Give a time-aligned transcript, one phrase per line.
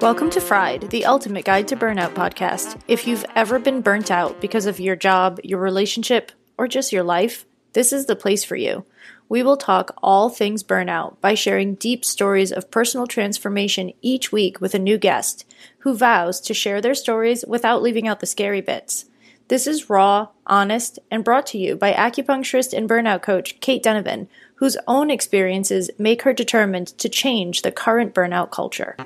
[0.00, 2.80] Welcome to Fried, the ultimate guide to burnout podcast.
[2.88, 7.04] If you've ever been burnt out because of your job, your relationship, or just your
[7.04, 8.84] life, this is the place for you.
[9.28, 14.60] We will talk all things burnout by sharing deep stories of personal transformation each week
[14.60, 15.44] with a new guest
[15.80, 19.04] who vows to share their stories without leaving out the scary bits.
[19.46, 24.28] This is raw, honest, and brought to you by acupuncturist and burnout coach Kate Donovan,
[24.58, 28.96] whose own experiences make her determined to change the current burnout culture.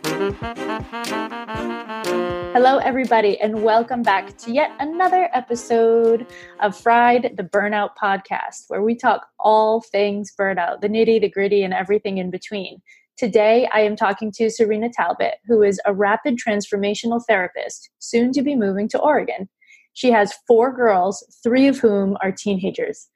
[2.54, 6.26] Hello, everybody, and welcome back to yet another episode
[6.60, 11.62] of Fried, the Burnout Podcast, where we talk all things burnout, the nitty, the gritty,
[11.62, 12.80] and everything in between.
[13.18, 18.42] Today, I am talking to Cyrina Talbott, who is a rapid transformational therapist, soon to
[18.42, 19.50] be moving to Oregon.
[19.92, 23.10] She has four girls, three of whom are teenagers.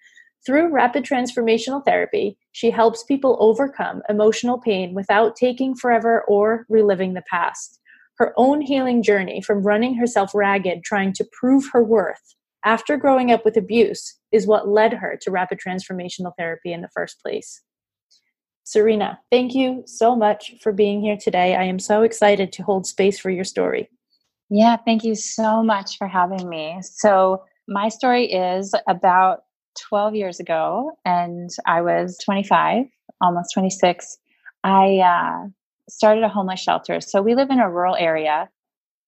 [0.44, 7.14] Through rapid transformational therapy, she helps people overcome emotional pain without taking forever or reliving
[7.14, 7.80] the past.
[8.18, 12.34] Her own healing journey from running herself ragged trying to prove her worth
[12.64, 16.88] after growing up with abuse is what led her to rapid transformational therapy in the
[16.88, 17.62] first place.
[18.66, 21.54] Cyrina, thank you so much for being here today.
[21.54, 23.88] I am so excited to hold space for your story.
[24.50, 26.78] Yeah, thank you so much for having me.
[26.82, 29.40] So, my story is about
[29.88, 32.86] 12 years ago, and I was 25,
[33.20, 34.18] almost 26.
[34.64, 35.48] I uh,
[35.88, 37.00] started a homeless shelter.
[37.00, 38.48] So, we live in a rural area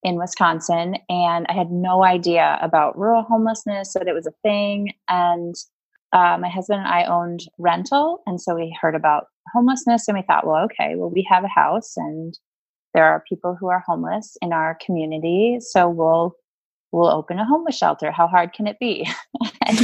[0.03, 4.93] in Wisconsin, and I had no idea about rural homelessness, that it was a thing.
[5.09, 5.55] And
[6.13, 10.23] uh, my husband and I owned rental, and so we heard about homelessness, and we
[10.23, 12.37] thought, well, okay, well, we have a house, and
[12.93, 16.35] there are people who are homeless in our community so we'll
[16.91, 19.07] we'll open a homeless shelter how hard can it be
[19.65, 19.77] and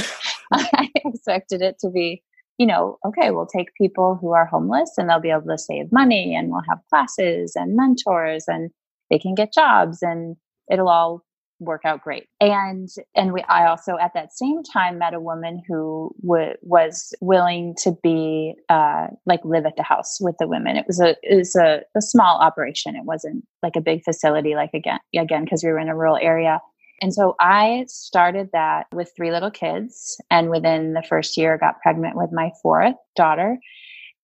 [0.54, 2.24] i expected it to be
[2.58, 5.92] you know okay we'll take people who are homeless and they'll be able to save
[5.92, 8.72] money and we'll have classes and mentors and
[9.10, 10.36] they can get jobs and
[10.72, 11.24] it'll all
[11.60, 12.28] work out great.
[12.42, 17.14] And and we I also at that same time met a woman who w- was
[17.22, 20.76] willing to be uh, like live at the house with the women.
[20.76, 22.96] It was a it was a, a small operation.
[22.96, 26.18] It wasn't like a big facility like again again because we were in a rural
[26.22, 26.60] area.
[27.02, 31.82] And so I started that with three little kids and within the first year got
[31.82, 33.58] pregnant with my fourth daughter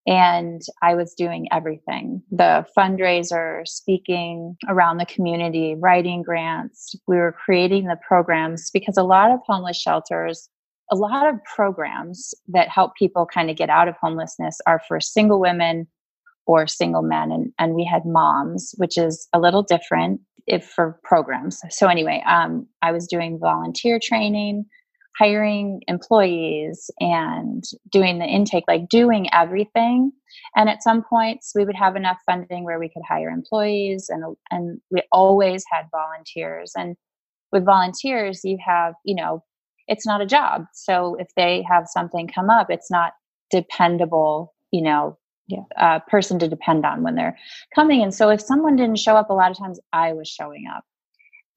[0.06, 6.96] and I was doing everything the fundraiser, speaking around the community, writing grants.
[7.06, 10.48] We were creating the programs because a lot of homeless shelters,
[10.90, 15.00] a lot of programs that help people kind of get out of homelessness are for
[15.00, 15.86] single women
[16.46, 17.30] or single men.
[17.30, 21.60] And, and we had moms, which is a little different if for programs.
[21.70, 24.66] So, anyway, um, I was doing volunteer training
[25.18, 30.12] hiring employees and doing the intake, like doing everything.
[30.56, 34.36] And at some points, we would have enough funding where we could hire employees, and
[34.50, 36.72] and we always had volunteers.
[36.74, 36.96] And
[37.50, 39.44] with volunteers, you have you know,
[39.88, 40.64] it's not a job.
[40.74, 43.12] So if they have something come up, it's not
[43.50, 44.54] dependable.
[44.70, 45.18] You know,
[45.52, 45.62] yeah.
[45.76, 47.36] uh, person to depend on when they're
[47.74, 48.02] coming.
[48.02, 50.84] And so if someone didn't show up, a lot of times I was showing up.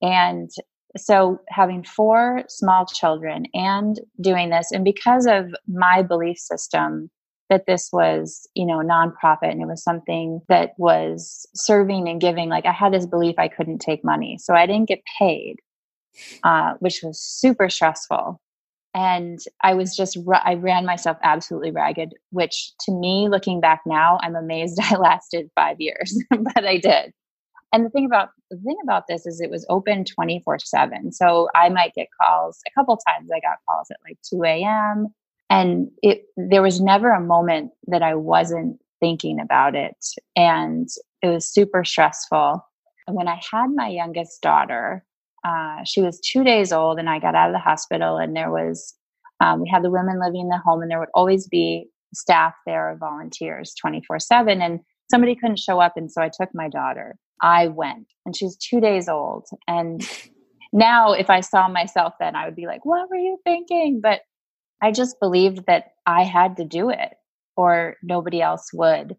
[0.02, 0.50] And
[0.96, 7.10] so having four small children and doing this and because of my belief system
[7.48, 12.20] that this was you know a nonprofit and it was something that was serving and
[12.20, 15.56] giving like i had this belief i couldn't take money so i didn't get paid
[16.44, 18.40] uh, which was super stressful
[18.96, 24.18] and i was just i ran myself absolutely ragged which to me looking back now
[24.22, 27.12] i'm amazed i lasted five years but i did
[27.72, 31.12] and the thing about the thing about this is it was open 24 7.
[31.12, 33.30] So I might get calls a couple times.
[33.30, 35.08] I got calls at like 2 a.m.
[35.50, 39.96] And it there was never a moment that I wasn't thinking about it.
[40.36, 40.88] And
[41.22, 42.64] it was super stressful.
[43.06, 45.04] And when I had my youngest daughter,
[45.46, 48.50] uh, she was two days old, and I got out of the hospital, and there
[48.50, 48.94] was
[49.40, 52.54] um, we had the women living in the home, and there would always be staff
[52.66, 56.68] there, volunteers, twenty four seven, and somebody couldn't show up, and so I took my
[56.68, 57.16] daughter.
[57.40, 59.46] I went and she's two days old.
[59.66, 60.02] And
[60.72, 64.00] now, if I saw myself then, I would be like, what were you thinking?
[64.02, 64.20] But
[64.82, 67.14] I just believed that I had to do it
[67.56, 69.16] or nobody else would.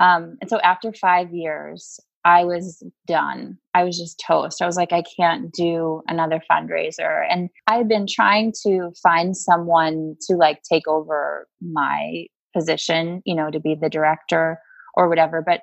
[0.00, 3.56] Um, and so after five years, I was done.
[3.72, 4.60] I was just toast.
[4.60, 7.24] I was like, I can't do another fundraiser.
[7.30, 13.50] And I've been trying to find someone to like take over my position, you know,
[13.50, 14.58] to be the director
[14.94, 15.40] or whatever.
[15.40, 15.62] But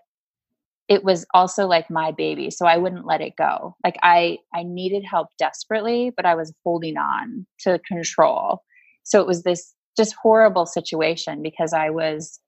[0.89, 2.49] it was also like my baby.
[2.49, 3.75] So I wouldn't let it go.
[3.83, 8.63] Like I I needed help desperately, but I was holding on to control.
[9.03, 12.39] So it was this just horrible situation because I was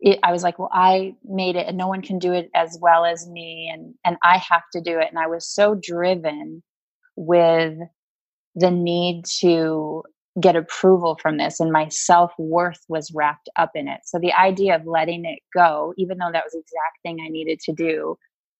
[0.00, 2.78] it, I was like, well, I made it and no one can do it as
[2.80, 6.62] well as me and and I have to do it and I was so driven
[7.16, 7.78] with
[8.54, 10.04] the need to
[10.40, 14.00] get approval from this and my self-worth was wrapped up in it.
[14.04, 17.28] So the idea of letting it go even though that was the exact thing I
[17.28, 18.16] needed to do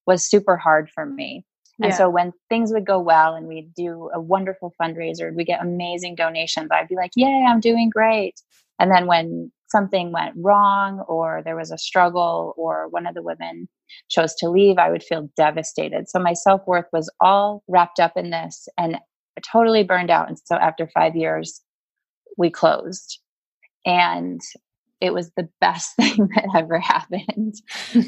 [0.06, 1.44] was super hard for me.
[1.80, 1.96] And yeah.
[1.96, 5.62] so when things would go well and we'd do a wonderful fundraiser, and we get
[5.62, 8.34] amazing donations, I'd be like, Yay, I'm doing great.
[8.80, 13.22] And then when something went wrong or there was a struggle or one of the
[13.22, 13.68] women
[14.10, 16.08] chose to leave, I would feel devastated.
[16.08, 18.98] So my self worth was all wrapped up in this and
[19.52, 20.28] totally burned out.
[20.28, 21.62] And so after five years,
[22.36, 23.20] we closed.
[23.84, 24.40] And
[25.00, 27.54] it was the best thing that ever happened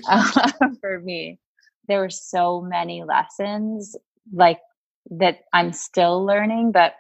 [0.09, 1.39] uh, for me.
[1.89, 3.97] There were so many lessons
[4.33, 4.61] like
[5.11, 6.95] that I'm still learning, but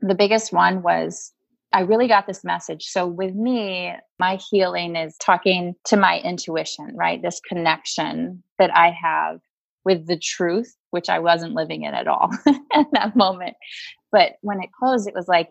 [0.00, 1.32] the biggest one was
[1.72, 2.84] I really got this message.
[2.84, 7.22] So with me, my healing is talking to my intuition, right?
[7.22, 9.40] This connection that I have
[9.84, 12.30] with the truth, which I wasn't living in at all
[12.74, 13.56] at that moment.
[14.10, 15.48] But when it closed, it was like,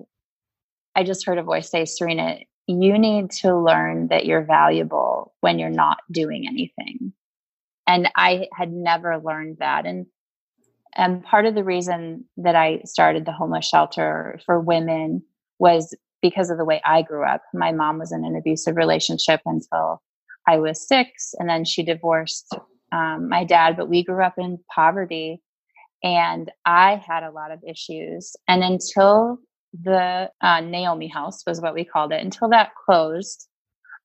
[0.95, 5.57] I just heard a voice say, Cyrina, you need to learn that you're valuable when
[5.57, 7.13] you're not doing anything.
[7.88, 9.85] And I had never learned that.
[9.85, 10.06] And
[10.94, 15.24] and part of the reason that I started the homeless shelter for women
[15.57, 17.41] was because of the way I grew up.
[17.53, 20.01] My mom was in an abusive relationship until
[20.47, 22.56] I was six, and then she divorced
[22.91, 25.41] um, my dad, but we grew up in poverty.
[26.03, 28.35] And I had a lot of issues.
[28.47, 29.38] And until
[29.83, 33.47] the uh, Naomi house was what we called it, until that closed,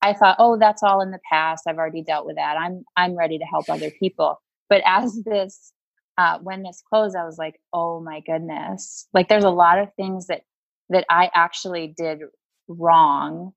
[0.02, 1.64] I thought, oh, that's all in the past.
[1.66, 2.56] I've already dealt with that.
[2.56, 4.40] I'm I'm ready to help other people.
[4.68, 5.72] But as this
[6.18, 9.08] uh, when this closed, I was like, oh my goodness.
[9.12, 10.42] Like there's a lot of things that
[10.90, 12.20] that I actually did
[12.68, 13.52] wrong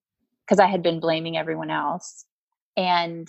[0.46, 2.26] because I had been blaming everyone else.
[2.76, 3.28] And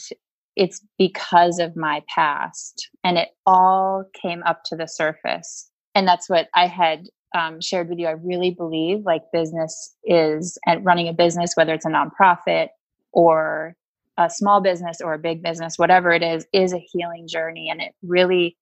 [0.56, 2.88] it's because of my past.
[3.05, 5.70] And it all came up to the surface.
[5.94, 7.06] And that's what I had
[7.37, 8.06] um, shared with you.
[8.06, 12.69] I really believe like business is, and running a business, whether it's a nonprofit
[13.12, 13.75] or
[14.19, 17.69] a small business or a big business, whatever it is, is a healing journey.
[17.70, 18.56] And it really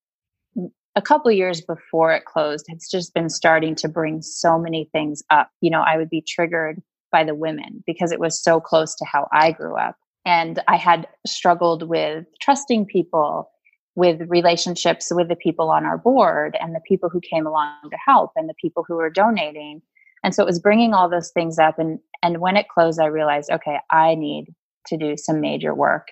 [0.99, 5.23] a couple years before it closed, it's just been starting to bring so many things
[5.31, 5.49] up.
[5.61, 9.05] You know, I would be triggered by the women because it was so close to
[9.05, 9.95] how I grew up.
[10.27, 13.49] And I had struggled with trusting people,
[13.95, 17.97] with relationships with the people on our board and the people who came along to
[18.05, 19.81] help and the people who were donating.
[20.25, 21.79] And so it was bringing all those things up.
[21.79, 24.47] And, and when it closed, I realized, okay, I need
[24.89, 26.09] to do some major work.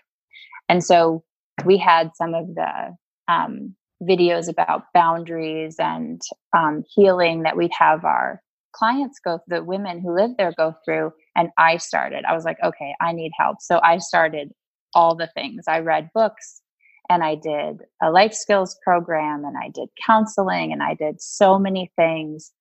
[0.68, 1.24] And so
[1.64, 2.96] we had some of the
[3.26, 6.20] um, videos about boundaries and
[6.56, 11.10] um, healing that we'd have our clients go the women who live there go through
[11.34, 12.24] and i started.
[12.28, 13.58] I was like okay i need help.
[13.60, 14.52] So i started
[14.94, 15.64] all the things.
[15.68, 16.60] I read books
[17.08, 21.58] and i did a life skills program and i did counseling and i did so
[21.58, 22.52] many things.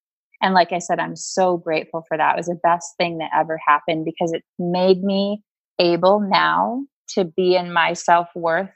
[0.41, 2.35] And like i said i'm so grateful for that.
[2.35, 5.43] It was the best thing that ever happened because it made me
[5.79, 8.69] able now to be in my self-worth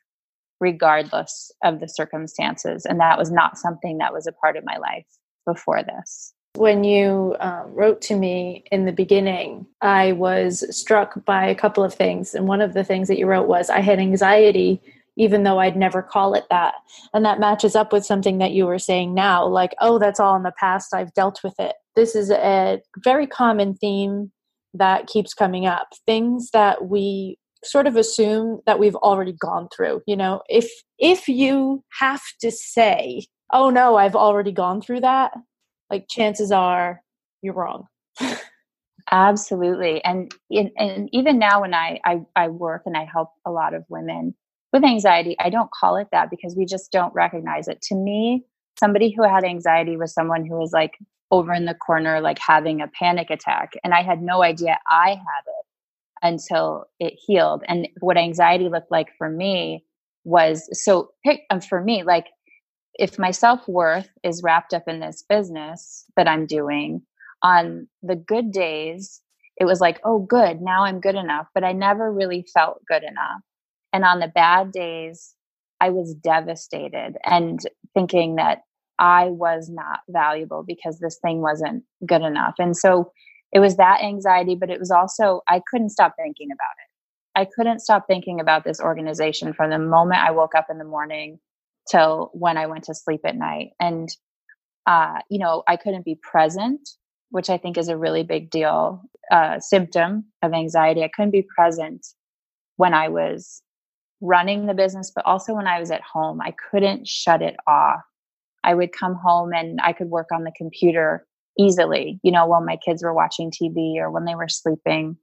[0.60, 2.86] regardless of the circumstances.
[2.86, 5.06] And that was not something that was a part of my life
[5.46, 6.34] before this.
[6.56, 11.84] When you um, wrote to me in the beginning, I was struck by a couple
[11.84, 12.34] of things.
[12.34, 14.82] And one of the things that you wrote was I had anxiety,
[15.16, 16.74] even though I'd never call it that.
[17.13, 20.36] And that matches up with something that you were saying now like, oh, that's all
[20.36, 20.94] in the past.
[20.94, 21.75] I've dealt with it.
[21.96, 24.32] This is a very common theme
[24.74, 25.89] that keeps coming up.
[26.06, 30.42] Things that we sort of assume that we've already gone through you know?
[30.50, 35.34] If if you have to say oh no i've already gone through that
[35.89, 37.01] like chances are
[37.42, 37.86] you're wrong.
[39.12, 40.04] Absolutely.
[40.04, 43.84] And and even now when I, I i work and i help a lot of
[43.89, 44.36] women
[44.72, 47.82] with anxiety i don't call it that because we just don't recognize it.
[47.84, 48.46] To me
[48.80, 50.98] somebody who had anxiety was someone who was like
[51.32, 55.10] over in the corner like having a panic attack and i had no idea i
[55.10, 55.66] had it
[56.21, 57.63] until it healed.
[57.67, 59.83] And what anxiety looked like for me
[60.23, 62.27] was so pick um, for me, like
[62.95, 67.01] if my self worth is wrapped up in this business that I'm doing,
[67.41, 69.21] on the good days,
[69.57, 71.47] it was like, oh, good, now I'm good enough.
[71.53, 73.41] But I never really felt good enough.
[73.93, 75.33] And on the bad days,
[75.81, 77.59] I was devastated and
[77.93, 78.59] thinking that
[78.99, 82.55] I was not valuable because this thing wasn't good enough.
[82.59, 83.11] And so
[83.51, 87.39] it was that anxiety, but it was also, I couldn't stop thinking about it.
[87.39, 90.84] I couldn't stop thinking about this organization from the moment I woke up in the
[90.84, 91.39] morning
[91.89, 93.72] till when I went to sleep at night.
[93.79, 94.10] And,
[94.86, 96.89] uh, you know, I couldn't be present,
[97.29, 99.01] which I think is a really big deal,
[99.32, 101.03] uh, symptom of anxiety.
[101.03, 102.06] I couldn't be present
[102.77, 103.62] when I was
[104.22, 106.41] running the business, but also when I was at home.
[106.41, 108.01] I couldn't shut it off.
[108.63, 111.25] I would come home and I could work on the computer
[111.60, 115.18] easily, you know, while my kids were watching TV or when they were sleeping.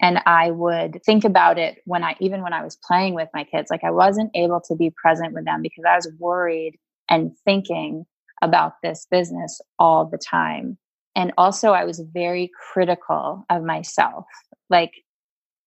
[0.00, 3.44] And I would think about it when I, even when I was playing with my
[3.44, 6.78] kids, like I wasn't able to be present with them because I was worried
[7.10, 8.04] and thinking
[8.42, 10.78] about this business all the time.
[11.16, 14.26] And also, I was very critical of myself.
[14.70, 14.92] Like,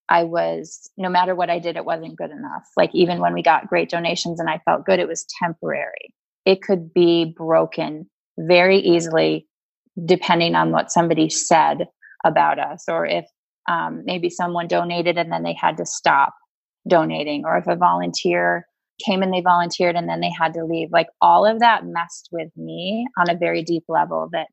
[0.08, 2.64] I was, no matter what I did, it wasn't good enough.
[2.78, 6.14] Like, even when we got great donations and I felt good, it was temporary.
[6.46, 9.48] It could be broken very easily
[10.06, 11.88] depending on what somebody said
[12.24, 13.26] about us or if
[13.70, 16.34] um, maybe someone donated and then they had to stop
[16.88, 18.66] donating or if a volunteer
[19.04, 20.90] came and they volunteered and then they had to leave.
[20.92, 24.48] Like all of that messed with me on a very deep level that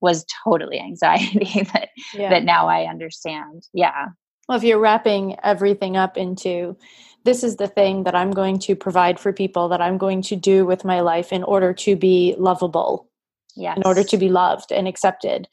[0.00, 2.30] was totally anxiety that yeah.
[2.30, 3.64] that now i understand.
[3.72, 4.06] Yeah.
[4.48, 6.76] Well if you're wrapping everything up into
[7.24, 10.36] this is the thing that i'm going to provide for people that i'm going to
[10.36, 13.08] do with my life in order to be lovable
[13.56, 13.76] yes.
[13.76, 15.48] in order to be loved and accepted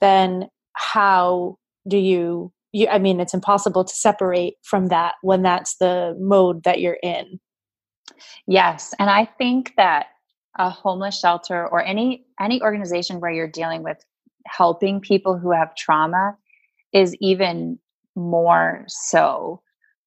[0.00, 1.56] then how
[1.88, 6.62] do you you i mean it's impossible to separate from that when that's the mode
[6.64, 7.38] that you're in
[8.46, 10.06] yes and i think that
[10.58, 14.04] a homeless shelter or any any organization where you're dealing with
[14.46, 16.36] helping people who have trauma
[16.92, 17.78] is even
[18.16, 19.60] more so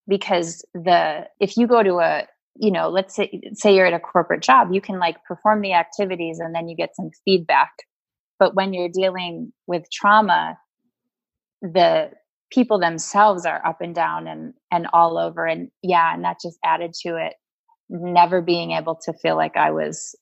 [0.08, 4.00] because the if you go to a you know let's say say you're at a
[4.00, 7.72] corporate job you can like perform the activities and then you get some feedback.
[8.40, 10.58] But when you're dealing with trauma
[11.62, 12.12] the
[12.52, 16.58] people themselves are up and down and and all over and yeah and that just
[16.64, 17.34] added to it
[17.90, 20.16] never being able to feel like i was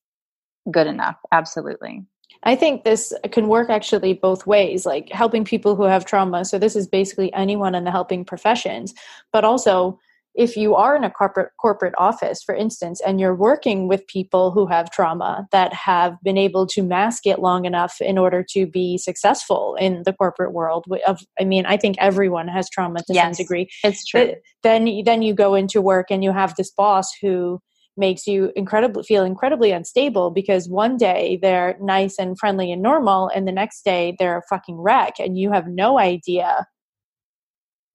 [0.71, 2.05] good enough absolutely.
[2.43, 6.45] I think this can work actually both ways like helping people who have trauma.
[6.45, 8.93] So this is basically anyone in the helping professions
[9.33, 9.99] but also
[10.35, 14.51] if you are in a corporate corporate office for instance and you're working with people
[14.51, 18.65] who have trauma that have been able to mask it long enough in order to
[18.65, 23.13] be successful in the corporate world of i mean i think everyone has trauma to
[23.13, 23.67] yes, some degree.
[23.83, 24.33] it's true.
[24.63, 27.59] then then you go into work and you have this boss who
[27.97, 33.29] makes you incredibly feel incredibly unstable because one day they're nice and friendly and normal
[33.35, 36.65] and the next day they're a fucking wreck and you have no idea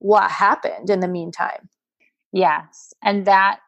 [0.00, 1.70] what happened in the meantime
[2.34, 2.92] Yes.
[3.02, 3.60] And that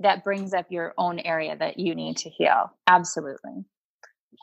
[0.00, 2.70] that brings up your own area that you need to heal.
[2.86, 3.64] Absolutely.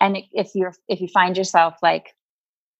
[0.01, 2.15] And if you're if you find yourself like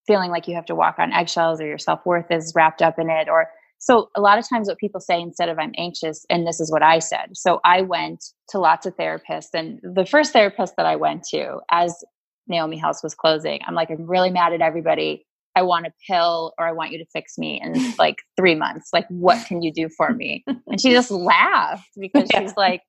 [0.07, 3.09] feeling like you have to walk on eggshells or your self-worth is wrapped up in
[3.09, 3.47] it or
[3.77, 6.71] so a lot of times what people say instead of I'm anxious and this is
[6.71, 7.37] what I said.
[7.37, 11.59] So I went to lots of therapists and the first therapist that I went to
[11.71, 12.03] as
[12.47, 15.27] Naomi House was closing, I'm like I'm really mad at everybody.
[15.55, 18.89] I want a pill or I want you to fix me in like three months.
[18.93, 20.43] Like, what can you do for me?
[20.47, 22.41] And she just laughed because yeah.
[22.41, 22.81] she's like,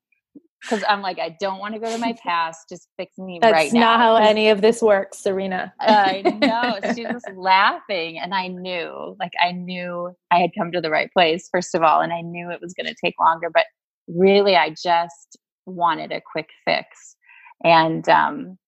[0.62, 2.68] because I'm like, I don't want to go to my past.
[2.68, 3.80] Just fix me That's right now.
[3.80, 5.72] That's not how any of this works, Cyrina.
[5.80, 6.78] I know.
[6.94, 8.18] She's just laughing.
[8.18, 11.82] And I knew, like, I knew I had come to the right place, first of
[11.82, 12.00] all.
[12.00, 13.50] And I knew it was going to take longer.
[13.52, 13.66] But
[14.06, 17.16] really, I just wanted a quick fix.
[17.64, 18.58] And, um,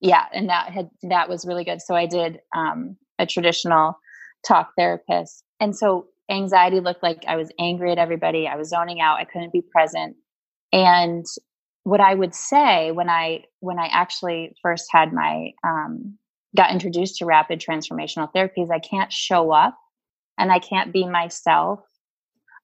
[0.00, 1.80] yeah, and that had, that was really good.
[1.82, 3.98] So I did, um, a traditional
[4.46, 5.44] talk therapist.
[5.60, 8.48] And so anxiety looked like I was angry at everybody.
[8.48, 9.18] I was zoning out.
[9.18, 10.16] I couldn't be present.
[10.72, 11.24] And
[11.84, 16.18] what I would say when I when I actually first had my um,
[16.56, 19.76] got introduced to rapid transformational therapies, I can't show up
[20.38, 21.80] and I can't be myself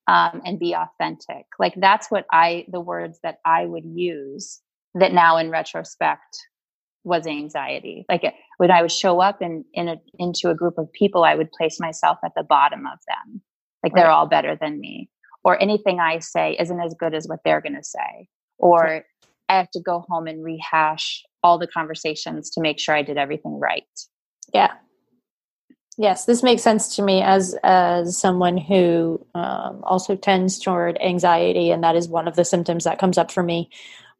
[0.07, 1.47] um, and be authentic.
[1.59, 4.61] Like that's what I the words that I would use
[4.95, 6.39] that now in retrospect
[7.09, 8.05] was anxiety.
[8.09, 11.25] Like uh, when I would show up in, in a, into a group of people,
[11.25, 13.43] I would place myself at the bottom of them.
[13.83, 14.03] Like right.
[14.03, 15.11] they're all better than me.
[15.45, 18.29] Or anything I say isn't as good as what they're going to say.
[18.59, 19.03] Or right.
[19.49, 23.17] I have to go home and rehash all the conversations to make sure I did
[23.17, 23.85] everything right.
[24.53, 24.73] Yeah.
[25.97, 31.73] Yes, this makes sense to me as as someone who um, also tends toward anxiety,
[31.73, 33.69] and that is one of the symptoms that comes up for me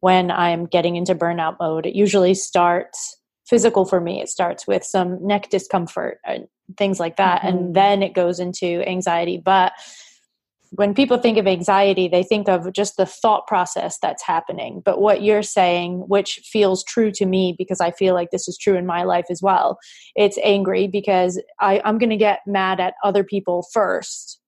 [0.01, 1.85] when I'm getting into burnout mode.
[1.85, 4.21] It usually starts physical for me.
[4.21, 7.41] It starts with some neck discomfort and things like that.
[7.41, 7.47] Mm-hmm.
[7.47, 9.41] And then it goes into anxiety.
[9.43, 9.73] But
[10.71, 14.81] when people think of anxiety, they think of just the thought process that's happening.
[14.85, 18.57] But what you're saying, which feels true to me because I feel like this is
[18.57, 19.79] true in my life as well,
[20.15, 24.39] it's angry because I, I'm going to get mad at other people first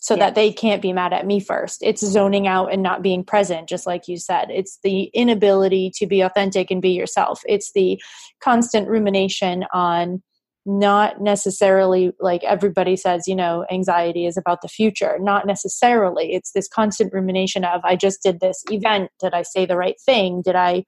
[0.00, 0.20] so yes.
[0.20, 1.82] that they can't be mad at me first.
[1.82, 4.48] It's zoning out and not being present, just like you said.
[4.50, 7.42] It's the inability to be authentic and be yourself.
[7.46, 8.00] It's the
[8.40, 10.22] constant rumination on
[10.64, 15.18] not necessarily like everybody says, you know, anxiety is about the future.
[15.18, 16.34] Not necessarily.
[16.34, 19.10] It's this constant rumination of, I just did this event.
[19.18, 20.42] Did I say the right thing?
[20.42, 20.84] Did I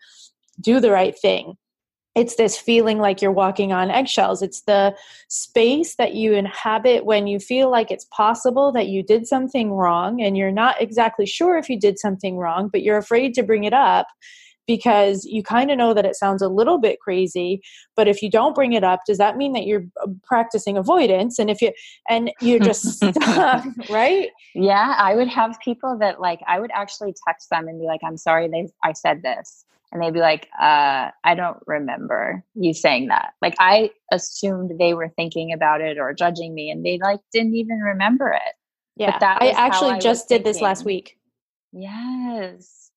[0.60, 1.54] do the right thing?
[2.14, 4.42] It's this feeling like you're walking on eggshells.
[4.42, 4.96] It's the
[5.28, 10.20] space that you inhabit when you feel like it's possible that you did something wrong
[10.20, 13.62] and you're not exactly sure if you did something wrong, but you're afraid to bring
[13.64, 14.08] it up
[14.70, 17.60] because you kind of know that it sounds a little bit crazy
[17.96, 21.40] but if you don't bring it up does that mean that you're uh, practicing avoidance?
[21.40, 21.72] And if you
[22.08, 24.28] and you're just stuck right?
[24.54, 28.00] Yeah i would have people that like i would actually text them and be like
[28.04, 32.72] i'm sorry they i said this and they'd be like uh i don't remember you
[32.72, 33.32] saying that.
[33.42, 37.54] Like i assumed they were thinking about it or judging me and they like didn't
[37.54, 38.54] even remember it.
[38.96, 39.18] Yeah.
[39.18, 41.18] that i actually just did this last week.
[41.72, 42.90] Yes.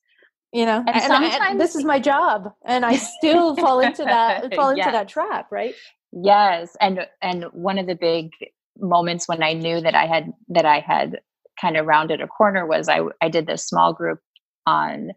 [0.52, 4.04] You know and, and, sometimes, and this is my job and i still fall into
[4.04, 4.92] that fall into yes.
[4.92, 5.76] that trap right?
[6.12, 8.30] Yes and and one of the big
[8.78, 11.20] moments when i knew that i had that i had
[11.60, 14.20] kind of rounded a corner was i i did this small group
[14.66, 15.12] on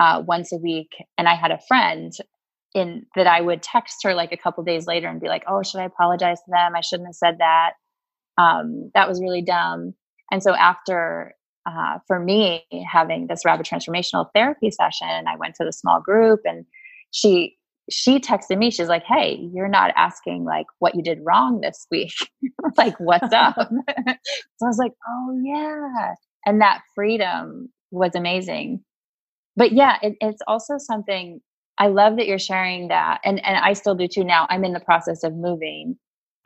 [0.00, 2.14] uh, once a week and i had a friend
[2.74, 5.62] in that i would text her like a couple days later and be like oh
[5.62, 6.76] should i apologize to them?
[6.76, 7.72] I shouldn't have said that.
[8.38, 9.94] Um, that was really dumb.
[10.32, 11.34] And so after
[11.66, 16.40] uh, for me having this rapid transformational therapy session i went to the small group
[16.44, 16.66] and
[17.12, 17.56] she
[17.90, 18.70] she texted me.
[18.70, 22.14] She's like hey you're not asking like what you did wrong this week.
[22.76, 23.56] Like what's up?
[24.58, 26.14] So i was like oh yeah.
[26.46, 28.84] And that freedom was amazing
[29.56, 31.40] but yeah it, it's also something
[31.78, 34.72] i love that you're sharing that and and i still do too now i'm in
[34.72, 35.96] the process of moving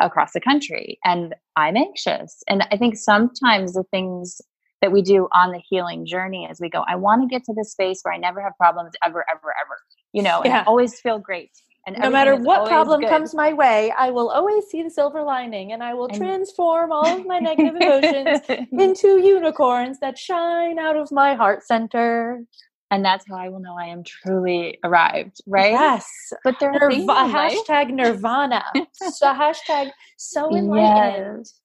[0.00, 4.40] across the country and i'm anxious and i think sometimes the things
[4.84, 6.84] that we do on the healing journey as we go.
[6.86, 9.78] I want to get to this space where I never have problems ever, ever, ever.
[10.12, 10.52] You know, and.
[10.52, 11.52] I always feel great.
[11.86, 13.08] And no matter what problem good.
[13.08, 16.92] comes my way, I will always see the silver lining and I will and transform
[16.92, 18.40] all of my negative emotions
[18.72, 22.42] into unicorns that shine out of my heart center.
[22.90, 25.72] And that's how I will know I am truly arrived, right?
[25.72, 26.06] Yes.
[26.44, 28.64] But there are Nirv- hashtag nirvana.
[28.92, 31.46] so hashtag so enlightened.
[31.46, 31.60] Yes.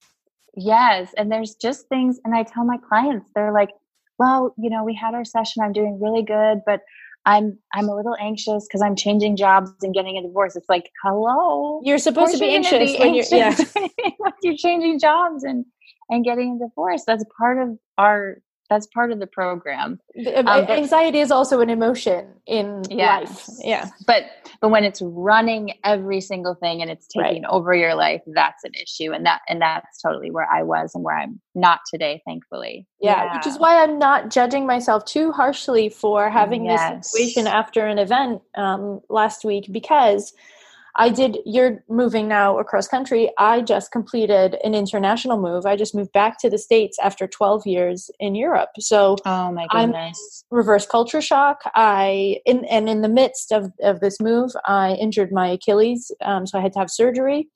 [0.55, 1.13] Yes.
[1.17, 3.69] And there's just things, and I tell my clients, they're like,
[4.17, 6.82] well, you know, we had our session, I'm doing really good, but
[7.25, 10.55] I'm I'm a little anxious because I'm changing jobs and getting a divorce.
[10.55, 11.82] It's like, hello.
[11.84, 13.55] You're supposed to be anxious be when anxious you're yeah.
[14.17, 15.65] when you're changing jobs and
[16.10, 17.03] and getting a divorce.
[17.05, 18.38] That's part of our
[18.69, 19.99] that's part of the program.
[20.36, 23.47] Um, anxiety is also an emotion in life.
[23.60, 23.89] Yeah.
[24.05, 24.25] But
[24.62, 27.51] but when it's running every single thing and it's taking right.
[27.51, 29.12] over your life, that's an issue.
[29.12, 32.88] And that and that's totally where I was and where I'm not today, thankfully.
[33.01, 33.38] Yeah, yeah.
[33.38, 36.97] which is why I'm not judging myself too harshly for having yes.
[36.97, 40.34] this situation after an event um, last week because
[40.95, 43.32] I did, you're moving now across country.
[43.38, 45.65] I just completed an international move.
[45.65, 48.69] I just moved back to the States after 12 years in Europe.
[48.80, 50.43] So, oh my goodness.
[50.52, 51.62] I'm reverse culture shock.
[51.75, 56.12] I, in, and in the midst of, of this move, I injured my Achilles.
[56.21, 57.49] Um, so I had to have surgery.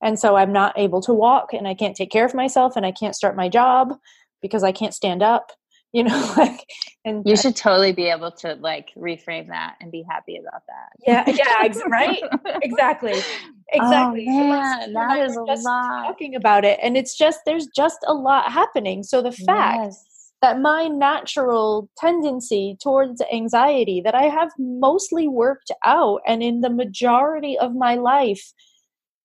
[0.00, 2.86] And so I'm not able to walk and I can't take care of myself and
[2.86, 3.94] I can't start my job
[4.40, 5.50] because I can't stand up
[5.92, 6.64] you know like
[7.04, 10.88] and you should totally be able to like reframe that and be happy about that.
[11.06, 12.22] Yeah yeah ex- right?
[12.62, 13.20] Exactly.
[13.70, 14.24] Exactly.
[14.26, 16.06] Oh, man, that is a lot.
[16.06, 19.02] talking about it and it's just there's just a lot happening.
[19.02, 20.32] So the fact yes.
[20.40, 26.70] that my natural tendency towards anxiety that i have mostly worked out and in the
[26.70, 28.54] majority of my life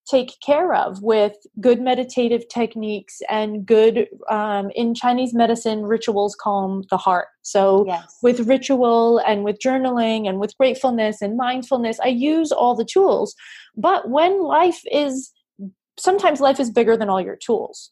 [0.10, 6.84] take care of with good meditative techniques and good um, in chinese medicine rituals calm
[6.90, 7.28] the heart.
[7.42, 8.18] So yes.
[8.22, 13.36] with ritual and with journaling and with gratefulness and mindfulness i use all the tools.
[13.78, 15.32] But when life is
[15.98, 17.92] sometimes life is bigger than all your tools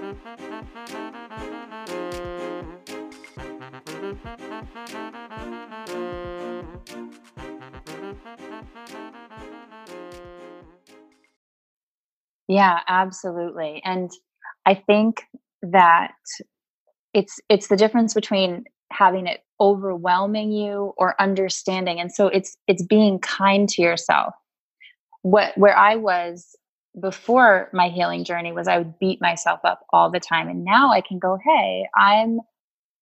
[12.51, 13.81] Yeah, absolutely.
[13.85, 14.11] And
[14.65, 15.23] I think
[15.61, 16.11] that
[17.13, 21.99] it's it's the difference between having it overwhelming you or understanding.
[21.99, 24.33] And so it's it's being kind to yourself.
[25.23, 26.55] What where I was
[27.01, 30.49] before my healing journey was I would beat myself up all the time.
[30.49, 32.39] And now I can go, hey, I'm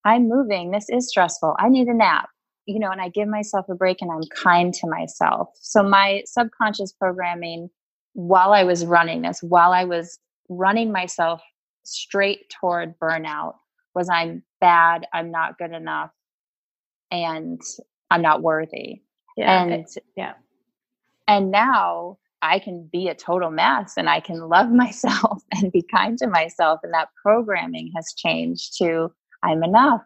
[0.05, 0.71] I'm moving.
[0.71, 1.55] This is stressful.
[1.59, 2.29] I need a nap.
[2.67, 5.49] You know, and I give myself a break and I'm kind to myself.
[5.62, 7.69] So my subconscious programming
[8.19, 11.41] while I was running this, while I was running myself
[11.84, 13.53] straight toward burnout,
[13.95, 16.12] was I'm bad, I'm not good enough,
[17.12, 17.62] and
[18.12, 19.03] I'm not worthy.
[19.38, 19.63] Yeah.
[19.63, 20.34] And yeah.
[21.29, 25.84] And now I can be a total mess and I can love myself and be
[25.84, 26.82] kind to myself.
[26.84, 30.01] And that programming has changed to I'm enough.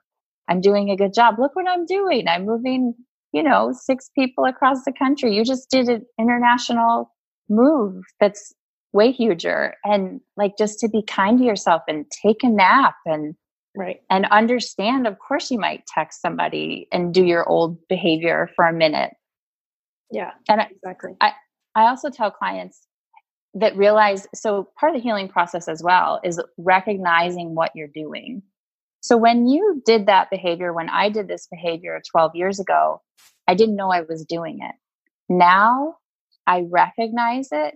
[0.47, 1.39] I'm doing a good job.
[1.39, 2.28] Look what I'm doing.
[2.28, 2.93] I'm moving,
[3.32, 5.36] you know, six people across the country.
[5.36, 7.12] You just did an international
[7.49, 8.53] move that's
[8.93, 13.36] way huger and like just to be kind to yourself and take a nap and
[13.75, 14.01] right.
[14.10, 18.73] and understand of course you might text somebody and do your old behavior for a
[18.73, 19.13] minute.
[20.12, 21.13] Yeah and exactly.
[21.19, 21.34] I
[21.75, 22.88] i also tell clients
[23.56, 28.43] that realize so part of the healing process as well is recognizing what you're doing.
[29.01, 33.01] So when you did that behavior when i did this behavior 12 years ago
[33.47, 34.75] i didn't know i was doing it.
[35.29, 35.95] Now
[36.47, 37.75] I recognize it,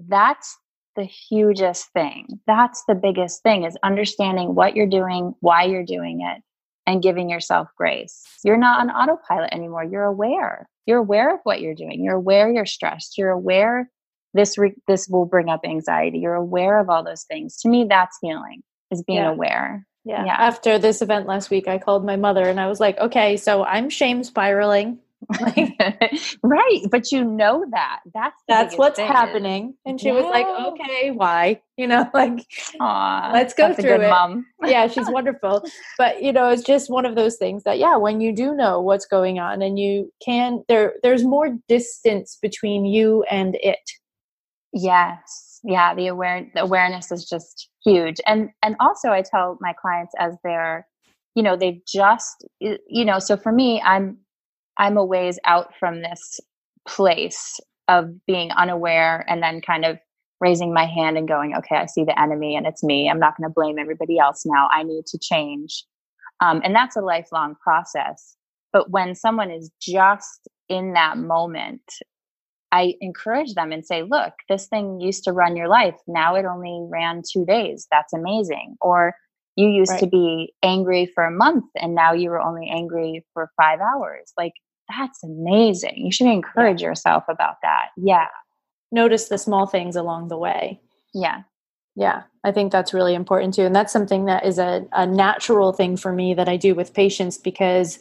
[0.00, 0.56] that's
[0.96, 2.40] the hugest thing.
[2.46, 6.42] That's the biggest thing is understanding what you're doing, why you're doing it,
[6.86, 8.22] and giving yourself grace.
[8.44, 9.84] You're not on autopilot anymore.
[9.84, 10.68] You're aware.
[10.86, 12.02] You're aware of what you're doing.
[12.02, 13.18] You're aware you're stressed.
[13.18, 13.90] You're aware
[14.34, 16.18] this re- this will bring up anxiety.
[16.18, 17.56] You're aware of all those things.
[17.58, 18.62] To me, that's healing.
[18.90, 19.30] Is being Yeah.
[19.30, 19.86] aware.
[20.04, 20.24] yeah.
[20.24, 20.34] Yeah.
[20.38, 23.64] after this event last week i called my mother and i was like okay so
[23.64, 24.98] i'm shame spiraling
[26.42, 28.00] right, but you know that.
[28.14, 32.46] That's that's what's thing happening and she was like okay why you know like
[32.80, 34.08] Aw, Let's go through it.
[34.08, 34.46] mom.
[34.64, 35.64] yeah, she's wonderful.
[35.96, 38.80] But you know, it's just one of those things that yeah, when you do know
[38.80, 43.78] what's going on and you can there there's more distance between you and it.
[44.72, 45.60] Yes.
[45.64, 48.20] Yeah, the aware the awareness is just huge.
[48.26, 50.86] And and also I tell my clients as they're
[51.34, 54.18] you know, they've just you know, so for me I'm
[54.78, 56.40] I'm a ways out from this
[56.86, 59.98] place of being unaware and then kind of
[60.40, 63.10] raising my hand and going, okay, I see the enemy and it's me.
[63.10, 64.68] I'm not going to blame everybody else now.
[64.72, 65.84] I need to change.
[66.40, 68.36] Um, and that's a lifelong process.
[68.72, 71.82] But when someone is just in that moment,
[72.70, 75.96] I encourage them and say, look, this thing used to run your life.
[76.06, 77.88] Now it only ran two days.
[77.90, 78.76] That's amazing.
[78.80, 79.14] Or
[79.56, 83.50] you used to be angry for a month and now you were only angry for
[83.56, 84.32] five hours.
[84.36, 84.52] Like,
[84.88, 85.94] that's amazing.
[85.96, 87.88] You should encourage yourself about that.
[87.96, 88.26] Yeah.
[88.90, 90.80] Notice the small things along the way.
[91.14, 91.42] Yeah.
[91.98, 93.62] Yeah, I think that's really important too.
[93.62, 96.94] And that's something that is a, a natural thing for me that I do with
[96.94, 97.98] patients because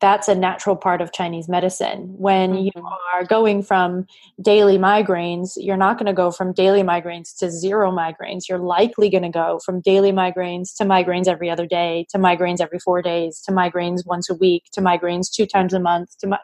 [0.00, 2.14] that's a natural part of Chinese medicine.
[2.16, 2.96] When you Mhm.
[3.14, 4.06] are going from
[4.40, 8.48] daily migraines, you're not going to go from daily migraines to zero migraines.
[8.48, 12.60] You're likely going to go from daily migraines to migraines every other day, to migraines
[12.60, 16.16] every four days, to migraines once a week, to migraines two times a month.
[16.20, 16.36] To mi-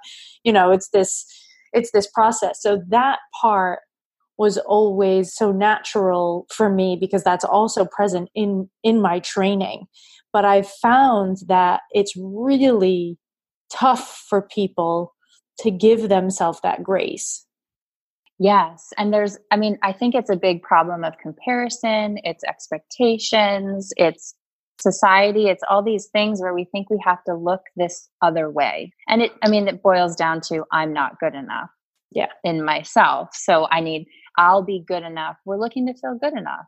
[0.44, 1.24] you know, it's this
[1.72, 2.60] it's this process.
[2.62, 3.80] So that part
[4.38, 9.86] was always so natural for me because that's also present in in my training
[10.32, 13.18] but i found that it's really
[13.72, 15.14] tough for people
[15.60, 17.46] to give themselves that grace
[18.38, 18.92] Yes.
[18.98, 24.34] And there's, I mean, I think it's a big problem of comparison, it's expectations, it's
[24.78, 28.92] society, it's all these things where we think we have to look this other way.
[29.08, 31.70] And it, I mean, it boils down to I'm not good enough.
[32.12, 32.28] Yeah.
[32.44, 33.30] In myself.
[33.32, 35.36] So I need, I'll be good enough.
[35.44, 36.66] We're looking to feel good enough.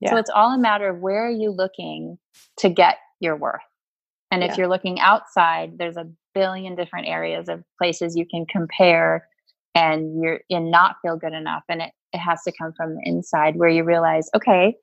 [0.00, 0.10] Yeah.
[0.10, 2.18] So it's all a matter of where are you looking
[2.58, 3.62] to get your worth.
[4.30, 9.26] And if you're looking outside, there's a billion different areas of places you can compare
[9.76, 13.00] and you're in not feel good enough and it, it has to come from the
[13.04, 14.74] inside where you realize okay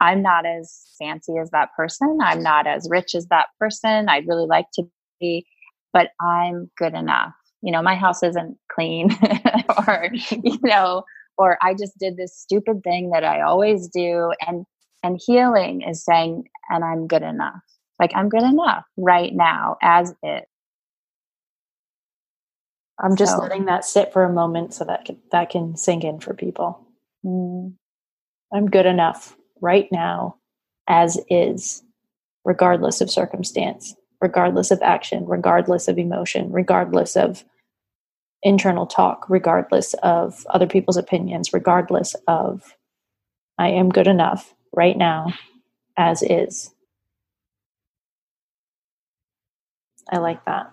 [0.00, 4.26] i'm not as fancy as that person i'm not as rich as that person i'd
[4.26, 4.82] really like to
[5.20, 5.46] be
[5.92, 7.32] but i'm good enough.
[7.60, 9.10] You know my house isn't clean
[9.86, 11.04] or you know
[11.38, 14.64] or i just did this stupid thing that i always do and
[15.02, 17.62] and healing is saying and i'm good enough
[18.02, 20.46] like i'm good enough right now as it
[23.02, 23.38] I'm just so.
[23.38, 26.86] letting that sit for a moment so that can, that can sink in for people.
[27.24, 27.74] Mm.
[28.54, 30.36] I'm good enough right now
[30.86, 31.82] as is,
[32.44, 37.44] regardless of circumstance, regardless of action, regardless of emotion, regardless of
[38.42, 42.76] internal talk, regardless of other people's opinions, regardless of
[43.58, 45.32] I am good enough right now
[45.96, 46.70] as is.
[50.12, 50.70] I like that.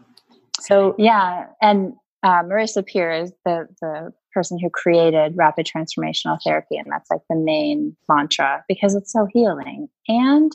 [0.59, 6.77] So yeah, and uh, Marissa Peer is the the person who created rapid transformational therapy,
[6.77, 10.51] and that's like the main mantra because it's so healing and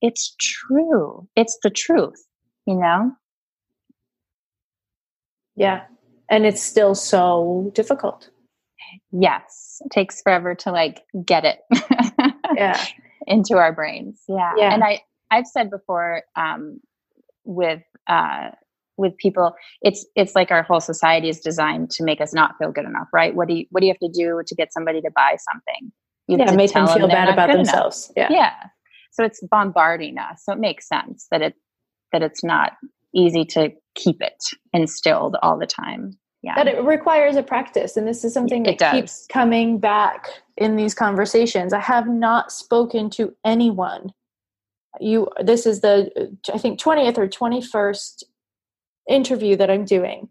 [0.00, 1.28] it's true.
[1.36, 2.24] It's the truth,
[2.66, 3.12] you know.
[5.56, 5.82] Yeah,
[6.30, 8.30] and it's still so difficult.
[9.12, 11.58] Yes, it takes forever to like get it.
[12.54, 12.82] yeah,
[13.26, 14.22] into our brains.
[14.28, 14.72] Yeah, yeah.
[14.72, 15.00] And I
[15.32, 16.80] I've said before um,
[17.44, 18.50] with uh,
[18.96, 22.70] with people it's it's like our whole society is designed to make us not feel
[22.70, 23.34] good enough right?
[23.34, 25.92] What do you what do you have to do to get somebody to buy something?
[26.28, 28.30] You yeah make them feel them bad about themselves enough.
[28.30, 28.36] yeah.
[28.36, 28.52] Yeah.
[29.12, 30.44] So it's bombarding us.
[30.44, 31.54] So it makes sense that it
[32.12, 32.72] that it's not
[33.14, 34.38] easy to keep it
[34.72, 36.12] instilled all the time.
[36.42, 36.54] Yeah.
[36.54, 40.94] But it requires a practice and this is something that keeps coming back in these
[40.94, 41.72] conversations.
[41.72, 44.12] I have not spoken to anyone
[44.98, 46.10] you this is the
[46.52, 48.24] i think 20th or 21st
[49.10, 50.28] interview that I'm doing.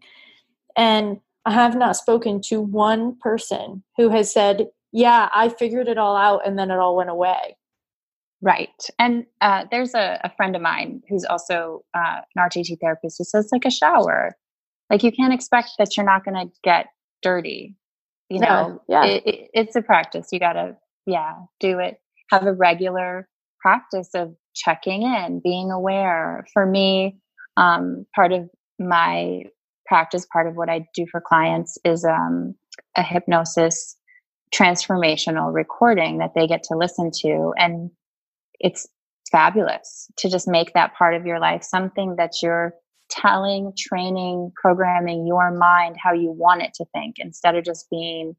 [0.76, 5.98] And I have not spoken to one person who has said, Yeah, I figured it
[5.98, 7.56] all out and then it all went away.
[8.42, 8.70] Right.
[8.98, 13.24] And uh, there's a, a, friend of mine who's also uh, an RTT therapist who
[13.24, 14.34] says, like a shower.
[14.88, 16.86] Like you can't expect that you're not going to get
[17.22, 17.76] dirty.
[18.30, 19.04] You know, yeah.
[19.04, 20.28] It, it, it's a practice.
[20.32, 22.00] You got to, yeah, do it.
[22.30, 23.28] Have a regular
[23.60, 26.44] practice of checking in, being aware.
[26.52, 27.16] For me,
[27.56, 29.44] um, part of my
[29.86, 32.54] practice, part of what I do for clients is um,
[32.96, 33.96] a hypnosis
[34.54, 37.52] transformational recording that they get to listen to.
[37.56, 37.90] And
[38.58, 38.86] it's
[39.30, 42.74] fabulous to just make that part of your life something that you're
[43.10, 48.34] telling, training, programming your mind how you want it to think instead of just being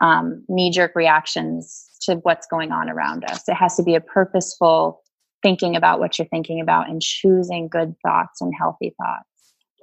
[0.00, 3.48] um, knee jerk reactions to what's going on around us.
[3.48, 5.02] It has to be a purposeful
[5.42, 9.28] thinking about what you're thinking about and choosing good thoughts and healthy thoughts.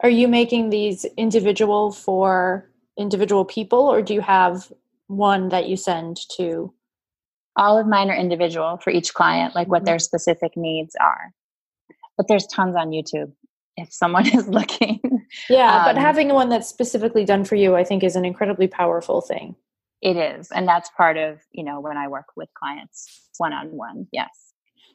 [0.04, 4.72] Are you making these individual for individual people or do you have
[5.08, 6.74] one that you send to?
[7.56, 9.86] All of mine are individual for each client, like what mm-hmm.
[9.86, 11.32] their specific needs are.
[12.18, 13.32] But there's tons on YouTube
[13.78, 15.00] if someone is looking.
[15.50, 18.68] Yeah, um, but having one that's specifically done for you, I think, is an incredibly
[18.68, 19.56] powerful thing.
[20.02, 20.52] It is.
[20.52, 24.08] And that's part of, you know, when I work with clients one on one.
[24.12, 24.45] Yes.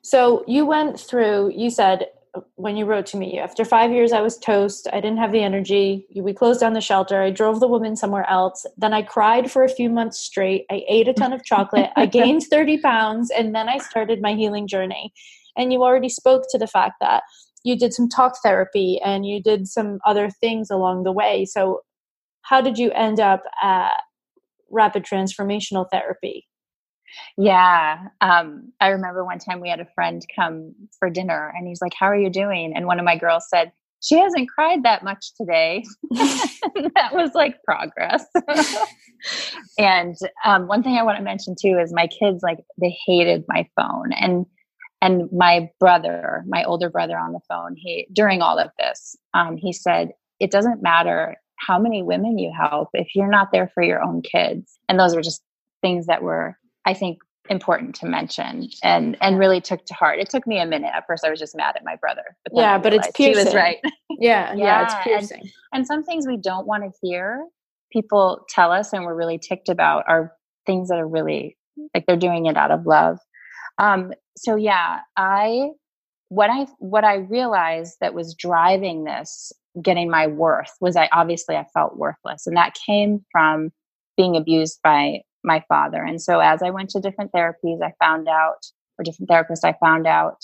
[0.02, 2.06] So you went through, you said
[2.54, 4.86] when you wrote to me after five years i was toast.
[4.92, 6.06] I didn't have the energy.
[6.14, 7.20] We closed down the shelter.
[7.20, 8.66] I drove the woman somewhere else.
[8.76, 10.64] Then i cried for a few months straight.
[10.70, 11.90] I ate a ton of chocolate.
[11.96, 15.12] I gained 30 pounds and then i started my healing journey.
[15.56, 17.24] And you already spoke to the fact that
[17.64, 21.44] you did some talk therapy and you did some other things along the way.
[21.44, 21.80] So
[22.42, 24.00] how did you end up at
[24.70, 26.46] rapid transformational therapy
[27.36, 28.08] yeah.
[28.20, 31.94] Um, I remember one time we had a friend come for dinner and he's like,
[31.98, 32.72] How are you doing?
[32.74, 35.84] And one of my girls said, She hasn't cried that much today.
[36.10, 38.24] that was like progress.
[39.78, 43.44] and um, one thing I want to mention too is my kids, like, they hated
[43.48, 44.12] my phone.
[44.12, 44.46] And
[45.02, 49.56] and my brother, my older brother on the phone, he during all of this, um,
[49.56, 53.82] he said, It doesn't matter how many women you help if you're not there for
[53.82, 54.78] your own kids.
[54.88, 55.42] And those were just
[55.82, 60.18] things that were I think important to mention and and really took to heart.
[60.18, 60.92] It took me a minute.
[60.94, 62.22] At first I was just mad at my brother.
[62.44, 63.42] But yeah, but it's piercing.
[63.42, 63.78] She was right.
[64.10, 65.40] yeah, yeah, yeah, it's piercing.
[65.40, 67.44] And, and some things we don't want to hear
[67.92, 70.32] people tell us and we're really ticked about are
[70.64, 71.56] things that are really
[71.92, 73.18] like they're doing it out of love.
[73.78, 75.70] Um so yeah, I
[76.28, 81.56] what I what I realized that was driving this getting my worth was I obviously
[81.56, 83.70] I felt worthless and that came from
[84.16, 86.02] being abused by my father.
[86.02, 88.66] And so as I went to different therapies, I found out,
[88.98, 90.42] or different therapists, I found out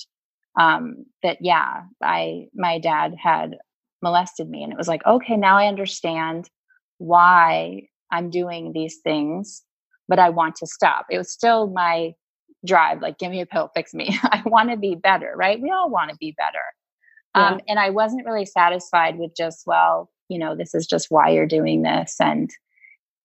[0.59, 3.56] um, that yeah, I my dad had
[4.02, 6.48] molested me, and it was like, okay, now I understand
[6.98, 9.62] why I'm doing these things,
[10.09, 11.06] but I want to stop.
[11.11, 12.14] It was still my
[12.64, 14.18] drive like, give me a pill, fix me.
[14.24, 15.61] I want to be better, right?
[15.61, 16.59] We all want to be better.
[17.35, 17.50] Yeah.
[17.50, 21.30] Um, and I wasn't really satisfied with just, well, you know, this is just why
[21.30, 22.16] you're doing this.
[22.20, 22.50] And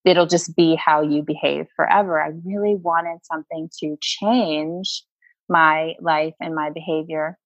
[0.03, 2.21] it'll just be how you behave forever.
[2.21, 5.03] I really wanted something to change
[5.47, 7.37] my life and my behavior.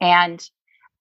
[0.00, 0.40] And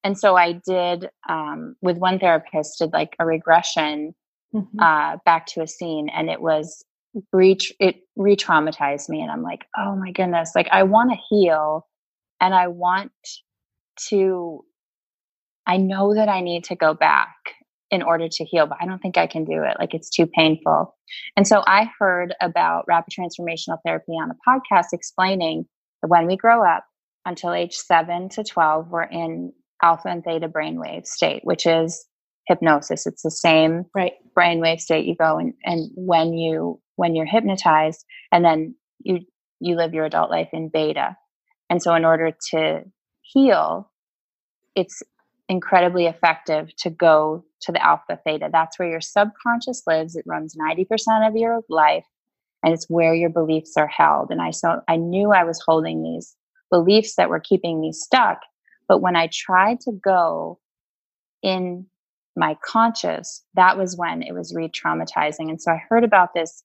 [0.04, 4.14] and so I did um, with one therapist did like a regression
[4.54, 4.80] mm-hmm.
[4.80, 6.86] uh, back to a scene, and it was
[7.34, 11.88] re it re-traumatized me, and I'm like, oh my goodness, like I want to heal,
[12.40, 13.12] and I want
[14.10, 14.64] to.
[15.66, 17.55] I know that I need to go back
[17.92, 19.78] in order to heal, but I don't think I can do it.
[19.80, 20.96] Like it's too painful.
[21.38, 25.66] And so I heard about rapid transformational therapy on a podcast explaining
[26.02, 26.86] that when we grow up
[27.26, 32.06] until age seven to 12, we're in alpha and theta brainwave state, which is
[32.48, 33.06] hypnosis.
[33.06, 34.14] It's the same right.
[34.38, 39.20] brainwave state you go and, and when you when you're hypnotized and then you
[39.60, 41.16] you live your adult life in beta.
[41.70, 42.82] And so in order to
[43.22, 43.92] heal,
[44.76, 45.02] it's
[45.48, 48.50] incredibly effective to go to the alpha theta.
[48.52, 50.16] That's where your subconscious lives.
[50.16, 52.06] It runs 90% of your life
[52.64, 54.32] and it's where your beliefs are held.
[54.32, 56.36] And I so I knew I was holding these
[56.72, 58.40] beliefs that were keeping me stuck
[58.88, 60.60] but when I tried to go
[61.42, 61.88] in
[62.36, 65.50] my conscious, that was when it was re traumatizing.
[65.50, 66.64] And so I heard about this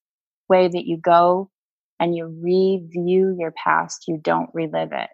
[0.48, 1.50] way that you go
[1.98, 5.10] and you review your past, you don't relive it.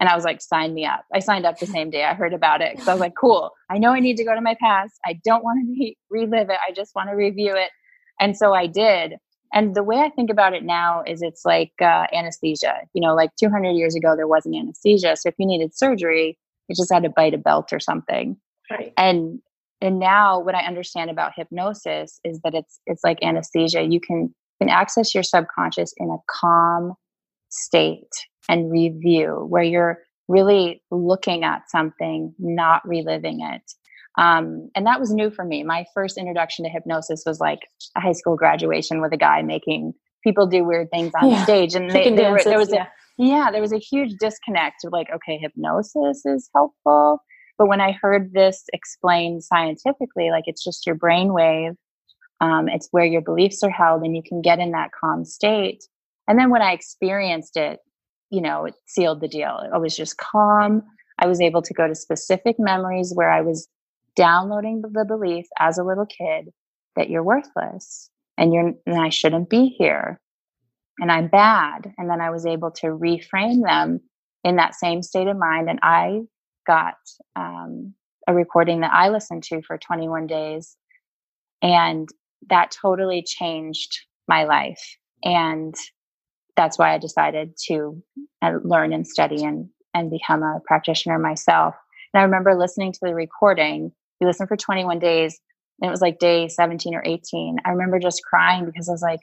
[0.00, 1.04] And I was like, sign me up.
[1.14, 3.52] I signed up the same day I heard about it because I was like, cool.
[3.68, 4.94] I know I need to go to my past.
[5.04, 6.56] I don't want to re- relive it.
[6.66, 7.70] I just want to review it.
[8.18, 9.16] And so I did.
[9.52, 12.78] And the way I think about it now is it's like uh, anesthesia.
[12.94, 15.16] You know, like 200 years ago, there wasn't anesthesia.
[15.16, 18.36] So if you needed surgery, you just had to bite a belt or something.
[18.70, 18.92] Right.
[18.96, 19.40] And
[19.82, 23.82] and now what I understand about hypnosis is that it's it's like anesthesia.
[23.82, 26.94] You can can access your subconscious in a calm
[27.48, 28.12] state
[28.50, 33.62] and review where you're really looking at something, not reliving it.
[34.18, 35.62] Um, and that was new for me.
[35.62, 37.60] My first introduction to hypnosis was like
[37.96, 41.44] a high school graduation with a guy making people do weird things on yeah.
[41.44, 42.86] stage, and they, they were, there was yeah.
[43.18, 47.22] a yeah, there was a huge disconnect of like, okay, hypnosis is helpful.
[47.56, 51.72] But when I heard this explained scientifically, like it's just your brain wave,
[52.40, 55.84] um, it's where your beliefs are held, and you can get in that calm state.
[56.26, 57.78] And then when I experienced it,
[58.30, 59.60] you know, it sealed the deal.
[59.72, 60.82] I was just calm.
[61.18, 63.68] I was able to go to specific memories where I was
[64.16, 66.50] downloading the belief as a little kid
[66.96, 70.20] that you're worthless and you're and I shouldn't be here
[71.00, 71.92] and I'm bad.
[71.98, 74.00] And then I was able to reframe them
[74.44, 75.68] in that same state of mind.
[75.68, 76.20] And I
[76.66, 76.94] got
[77.36, 77.94] um,
[78.26, 80.76] a recording that I listened to for 21 days.
[81.62, 82.08] And
[82.48, 84.96] that totally changed my life.
[85.24, 85.74] And
[86.56, 88.02] that's why I decided to
[88.42, 91.74] uh, learn and study and, and become a practitioner myself.
[92.12, 93.92] And I remember listening to the recording.
[94.20, 95.40] We listened for 21 days,
[95.80, 97.56] and it was like day 17 or 18.
[97.64, 99.20] I remember just crying because I was like,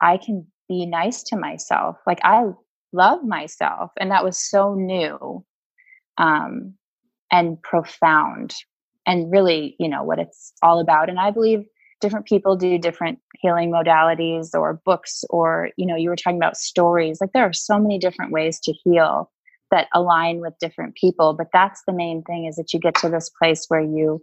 [0.00, 1.96] I can be nice to myself.
[2.06, 2.44] Like I
[2.92, 3.90] love myself.
[3.98, 5.44] And that was so new
[6.18, 6.74] um,
[7.30, 8.54] and profound
[9.06, 11.08] and really, you know, what it's all about.
[11.08, 11.64] And I believe
[12.02, 16.58] different people do different healing modalities or books or, you know, you were talking about
[16.58, 17.18] stories.
[17.20, 19.30] Like there are so many different ways to heal
[19.70, 21.32] that align with different people.
[21.32, 24.22] But that's the main thing is that you get to this place where you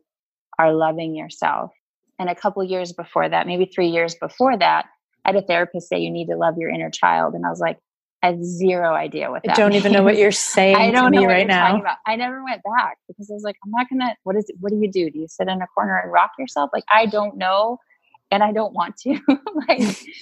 [0.60, 1.72] are loving yourself.
[2.20, 4.86] And a couple years before that, maybe three years before that,
[5.26, 7.60] I had a therapist say you need to love your inner child, and I was
[7.60, 7.78] like,
[8.22, 9.54] I have zero idea what that.
[9.54, 9.86] I don't means.
[9.86, 11.82] even know what you're saying I don't know right now.
[12.06, 14.16] I never went back because I was like, I'm not gonna.
[14.24, 14.56] What is it?
[14.60, 15.10] What do you do?
[15.10, 16.70] Do you sit in a corner and rock yourself?
[16.74, 17.78] Like I don't know,
[18.32, 19.12] and I don't want to.
[19.68, 19.80] like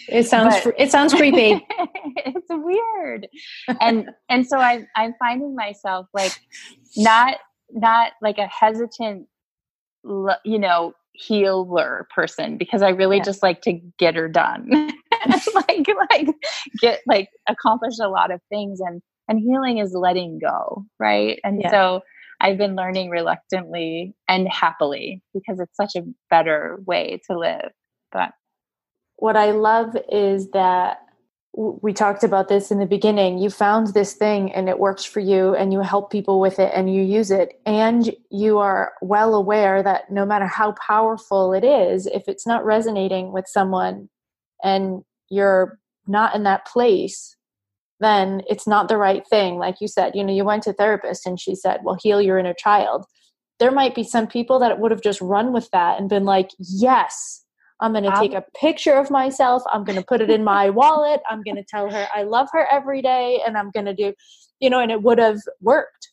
[0.10, 0.56] it sounds.
[0.64, 1.66] But, it sounds creepy.
[2.18, 3.28] it's weird,
[3.82, 6.40] and and so I I'm finding myself like
[6.96, 7.38] not
[7.72, 9.28] not like a hesitant,
[10.04, 13.24] you know, healer person because I really yeah.
[13.24, 14.92] just like to get her done.
[15.56, 16.28] like like
[16.80, 21.40] get like accomplish a lot of things and and healing is letting go, right?
[21.44, 21.72] And yeah.
[21.72, 22.02] so
[22.40, 27.72] I've been learning reluctantly and happily because it's such a better way to live.
[28.12, 28.32] But
[29.18, 31.00] what I love is that
[31.58, 35.20] we talked about this in the beginning you found this thing and it works for
[35.20, 39.34] you and you help people with it and you use it and you are well
[39.34, 44.08] aware that no matter how powerful it is if it's not resonating with someone
[44.64, 47.36] and you're not in that place
[48.00, 51.26] then it's not the right thing like you said you know you went to therapist
[51.26, 53.06] and she said well heal your inner child
[53.60, 56.52] there might be some people that would have just run with that and been like
[56.60, 57.44] yes
[57.80, 59.64] I'm going to um take a picture of myself.
[59.72, 61.22] I'm going to put it in my wallet.
[61.30, 64.14] I'm going to tell her I love her every day and I'm going to do,
[64.60, 66.10] you know, and it would have worked.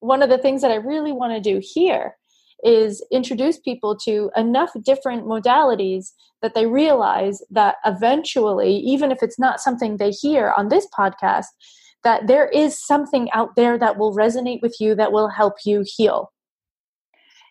[0.00, 2.16] One of the things that I really want to do here
[2.62, 9.38] is introduce people to enough different modalities that they realize that eventually, even if it's
[9.38, 11.46] not something they hear on this podcast,
[12.04, 15.84] that there is something out there that will resonate with you that will help you
[15.84, 16.32] heal.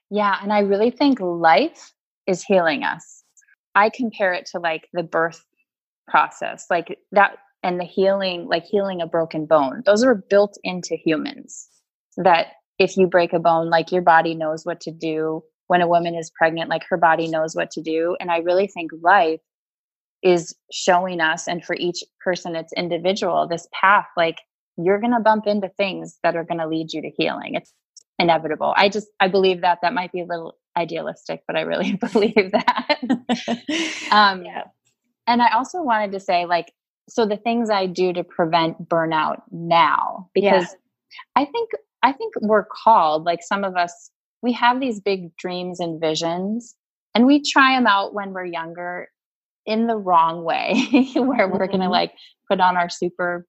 [0.10, 1.94] Yeah, and I really think life
[2.26, 3.24] is healing us.
[3.76, 5.44] I compare it to like the birth
[6.08, 9.84] process, like that, and the healing, like healing a broken bone.
[9.86, 11.68] Those are built into humans.
[12.18, 12.48] That
[12.80, 15.44] if you break a bone, like your body knows what to do.
[15.68, 18.18] When a woman is pregnant, like her body knows what to do.
[18.20, 19.42] And I really think life
[20.24, 24.08] is showing us, and for each person, it's individual, this path.
[24.18, 24.38] Like
[24.78, 27.56] you're going to bump into things that are going to lead you to healing.
[27.56, 27.74] It's
[28.18, 28.74] inevitable.
[28.76, 29.80] I just, I believe that.
[29.82, 33.00] That might be a little idealistic, but I really believe that.
[34.12, 34.64] um, yeah.
[35.28, 36.72] And I also wanted to say, like,
[37.08, 41.44] so the things I do to prevent burnout now, because yeah.
[41.44, 41.70] I think
[42.04, 46.76] I think we're called, like some of us, we have these big dreams and visions,
[47.14, 49.10] and we try them out when we're younger
[49.66, 50.74] in the wrong way,
[51.16, 51.92] where we're going to mm-hmm.
[51.92, 52.14] like
[52.50, 53.46] put on our super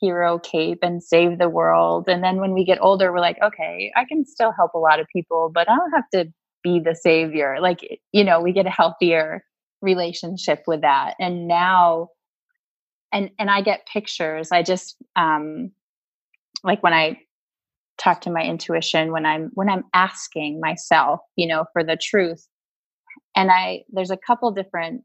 [0.00, 2.08] hero cape and save the world.
[2.08, 4.98] And then when we get older, we're like, okay, I can still help a lot
[4.98, 6.32] of people, but I don't have to
[6.62, 7.58] be the savior.
[7.60, 9.44] Like, you know, we get a healthier
[9.82, 11.14] relationship with that.
[11.18, 12.08] And now,
[13.12, 14.52] and and I get pictures.
[14.52, 15.72] I just um
[16.62, 17.18] like when I
[18.00, 22.46] talk to my intuition when i'm when i'm asking myself you know for the truth.
[23.36, 25.02] And i there's a couple different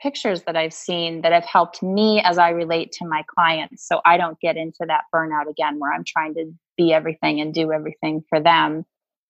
[0.00, 4.00] pictures that i've seen that have helped me as i relate to my clients so
[4.04, 7.72] i don't get into that burnout again where i'm trying to be everything and do
[7.72, 8.84] everything for them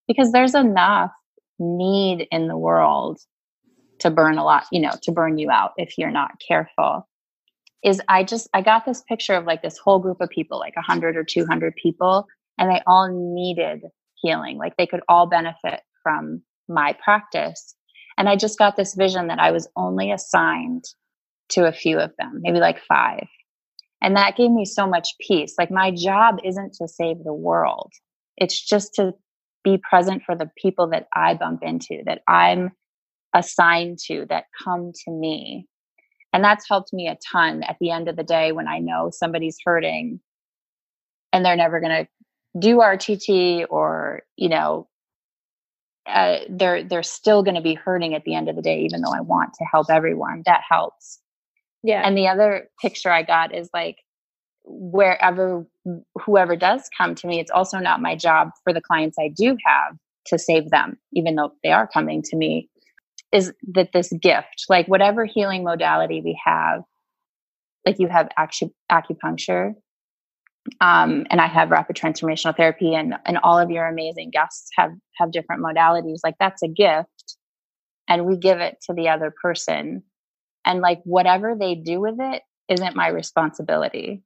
[0.09, 1.13] because there's enough
[1.59, 3.21] need in the world
[3.99, 7.09] to burn a lot you know to burn you out if you're not careful.
[7.83, 10.77] Is i just i got this picture of like this whole group of people like
[10.77, 12.27] 100 or 200 people
[12.59, 13.83] and they all needed
[14.15, 14.59] healing.
[14.59, 17.75] Like they could all benefit from my practice.
[18.19, 20.85] And I just got this vision that I was only assigned
[21.51, 23.27] to a few of them, maybe like five.
[24.03, 25.55] And that gave me so much peace.
[25.59, 27.93] Like my job isn't to save the world,
[28.37, 29.13] it's just to
[29.65, 32.71] be present for the people that I bump into, that I'm
[33.35, 35.67] assigned to, that come to me.
[36.33, 39.11] And that's helped me a ton at the end of the day when I know
[39.11, 40.21] somebody's hurting
[41.33, 42.09] and they're never going to
[42.59, 44.89] do RTT or, you know,
[46.07, 49.01] uh, they're they're still going to be hurting at the end of the day, even
[49.01, 50.43] though I want to help everyone.
[50.47, 51.21] That helps.
[51.83, 52.03] Yeah.
[52.05, 53.99] And the other picture I got is like
[54.65, 55.67] wherever
[56.25, 59.57] whoever does come to me, it's also not my job for the clients I do
[59.65, 59.97] have
[60.27, 62.69] to save them, even though they are coming to me.
[63.33, 66.83] Is that this gift, like whatever healing modality we have,
[67.85, 69.75] like you have acu- acupuncture,
[70.81, 74.93] um, and I have rapid transformational therapy, and and all of your amazing guests have
[75.17, 76.21] have different modalities.
[76.25, 77.37] Like that's a gift,
[78.09, 80.03] and we give it to the other person,
[80.65, 84.23] and like whatever they do with it isn't my responsibility.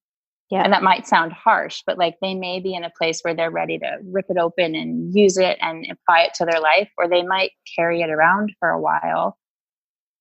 [0.50, 3.34] Yeah, and that might sound harsh, but like they may be in a place where
[3.34, 6.90] they're ready to rip it open and use it and apply it to their life,
[6.98, 9.36] or they might carry it around for a while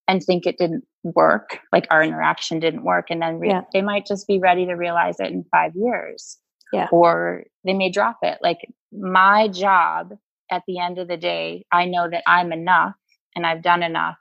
[0.10, 3.62] and think it didn't work like our interaction didn't work and then re- yeah.
[3.72, 6.38] they might just be ready to realize it in five years.
[6.74, 6.88] Yeah.
[6.92, 8.40] Or they may drop it.
[8.42, 8.58] Like
[8.92, 10.14] my job
[10.52, 12.96] at the end of the day i know that i'm enough
[13.36, 14.18] and i've done enough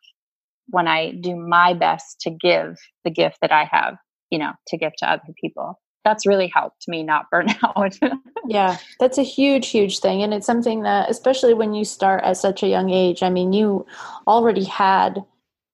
[0.66, 3.96] when i do my best to give the gift that i have
[4.30, 5.80] you know to give to other people.
[6.04, 7.98] That's really helped me not burn out.
[8.46, 12.36] Yeah that's a huge huge thing and it's something that especially when you start at
[12.36, 13.86] such a young age i mean you
[14.26, 15.22] already had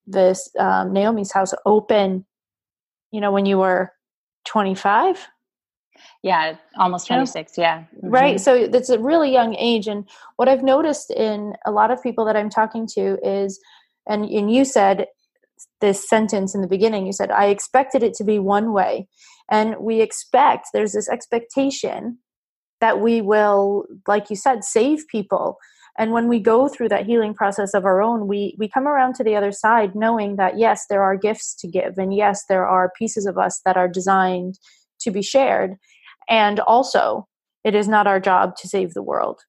[0.07, 2.25] this um, Naomi's house open,
[3.11, 3.93] you know, when you were
[4.47, 5.29] 25?
[6.23, 7.57] Yeah, almost 26.
[7.57, 7.81] Yeah.
[7.81, 8.09] Mm-hmm.
[8.09, 8.41] Right.
[8.41, 9.87] So it's a really young age.
[9.87, 13.61] And what I've noticed in a lot of people that I'm talking to is,
[14.09, 15.07] and, and you said
[15.81, 19.07] this sentence in the beginning, you said, I expected it to be one way.
[19.51, 22.19] And we expect, there's this expectation
[22.81, 25.59] that we will, like you said, save people
[25.97, 29.15] and when we go through that healing process of our own we we come around
[29.15, 32.67] to the other side knowing that yes there are gifts to give and yes there
[32.67, 34.59] are pieces of us that are designed
[35.05, 35.77] to be shared.
[36.29, 37.29] And also
[37.63, 39.41] it is not our job to save the world.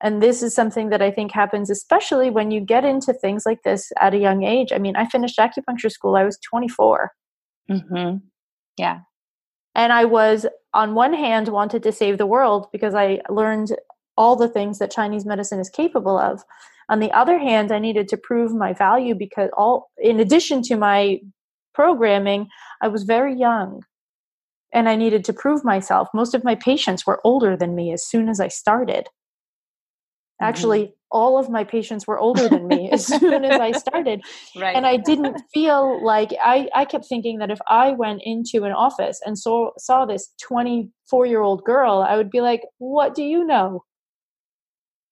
[0.00, 3.62] And this is something that i think happens especially when you get into things like
[3.62, 4.72] this at a young age.
[4.72, 6.16] I mean i finished acupuncture school.
[6.16, 7.12] I was 24
[7.70, 8.16] mm-hmm.
[8.76, 8.98] yeah.
[9.74, 13.72] And i was on one hand wanted to save the world because i learned
[14.16, 16.44] all the things that Chinese medicine is capable of.
[16.88, 20.76] On the other hand, I needed to prove my value because all in addition to
[20.76, 21.20] my
[21.72, 22.48] programming,
[22.82, 23.82] I was very young
[24.72, 26.08] and I needed to prove myself.
[26.12, 29.08] Most of my patients were older than me as soon as I started.
[30.40, 30.92] Actually, mm-hmm.
[31.12, 34.20] all of my patients were older than me as soon as I started.
[34.56, 34.76] Right.
[34.76, 38.72] And I didn't feel like I, I kept thinking that if I went into an
[38.72, 43.22] office and saw saw this 24 year old girl, I would be like, What do
[43.22, 43.84] you know?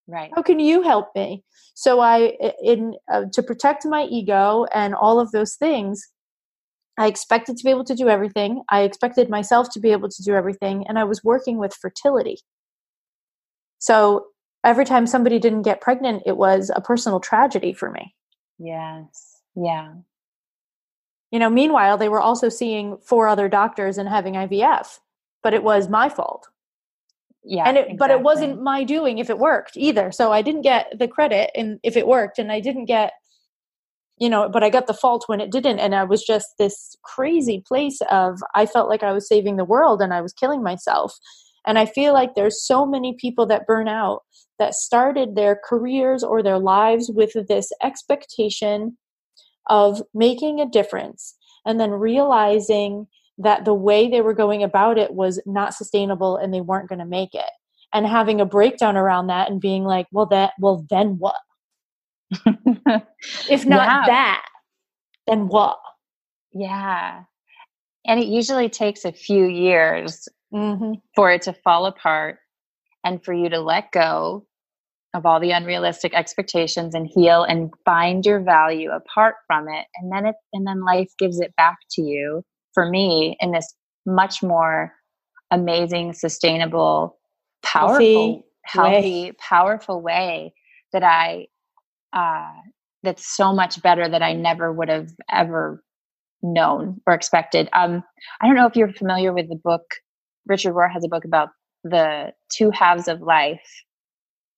[0.08, 0.30] Right.
[0.34, 1.44] How can you help me?
[1.74, 6.08] So I, in uh, to protect my ego and all of those things,
[6.98, 8.62] I expected to be able to do everything.
[8.68, 12.38] I expected myself to be able to do everything, and I was working with fertility.
[13.78, 14.26] So
[14.64, 18.14] every time somebody didn't get pregnant, it was a personal tragedy for me.
[18.58, 19.40] Yes.
[19.56, 19.94] Yeah.
[21.30, 24.98] You know, meanwhile, they were also seeing four other doctors and having IVF,
[25.42, 26.48] but it was my fault.
[27.44, 27.64] Yeah.
[27.66, 27.96] And it, exactly.
[27.98, 30.12] but it wasn't my doing if it worked either.
[30.12, 33.12] So I didn't get the credit and if it worked and I didn't get
[34.18, 36.96] you know, but I got the fault when it didn't and I was just this
[37.02, 40.62] crazy place of I felt like I was saving the world and I was killing
[40.62, 41.18] myself.
[41.66, 44.22] And I feel like there's so many people that burn out
[44.60, 48.96] that started their careers or their lives with this expectation
[49.68, 51.34] of making a difference
[51.64, 53.06] and then realizing
[53.42, 56.98] that the way they were going about it was not sustainable and they weren't going
[56.98, 57.50] to make it.
[57.92, 61.36] And having a breakdown around that and being like well that well then what?
[63.48, 64.02] If not yeah.
[64.06, 64.46] that
[65.26, 65.78] then what?
[66.52, 67.24] Yeah.
[68.06, 70.94] And it usually takes a few years mm-hmm.
[71.14, 72.38] for it to fall apart
[73.04, 74.46] and for you to let go
[75.14, 79.86] of all the unrealistic expectations and heal and find your value apart from it.
[79.96, 82.42] And then it and then life gives it back to you
[82.74, 83.74] for me in this
[84.06, 84.92] much more
[85.50, 87.18] amazing sustainable
[87.62, 90.52] powerful healthy, healthy powerful way
[90.92, 91.46] that i
[92.12, 92.52] uh
[93.02, 95.82] that's so much better that i never would have ever
[96.44, 97.68] known or expected.
[97.72, 98.02] Um
[98.40, 99.82] i don't know if you're familiar with the book
[100.46, 101.50] richard rohr has a book about
[101.84, 103.84] the two halves of life.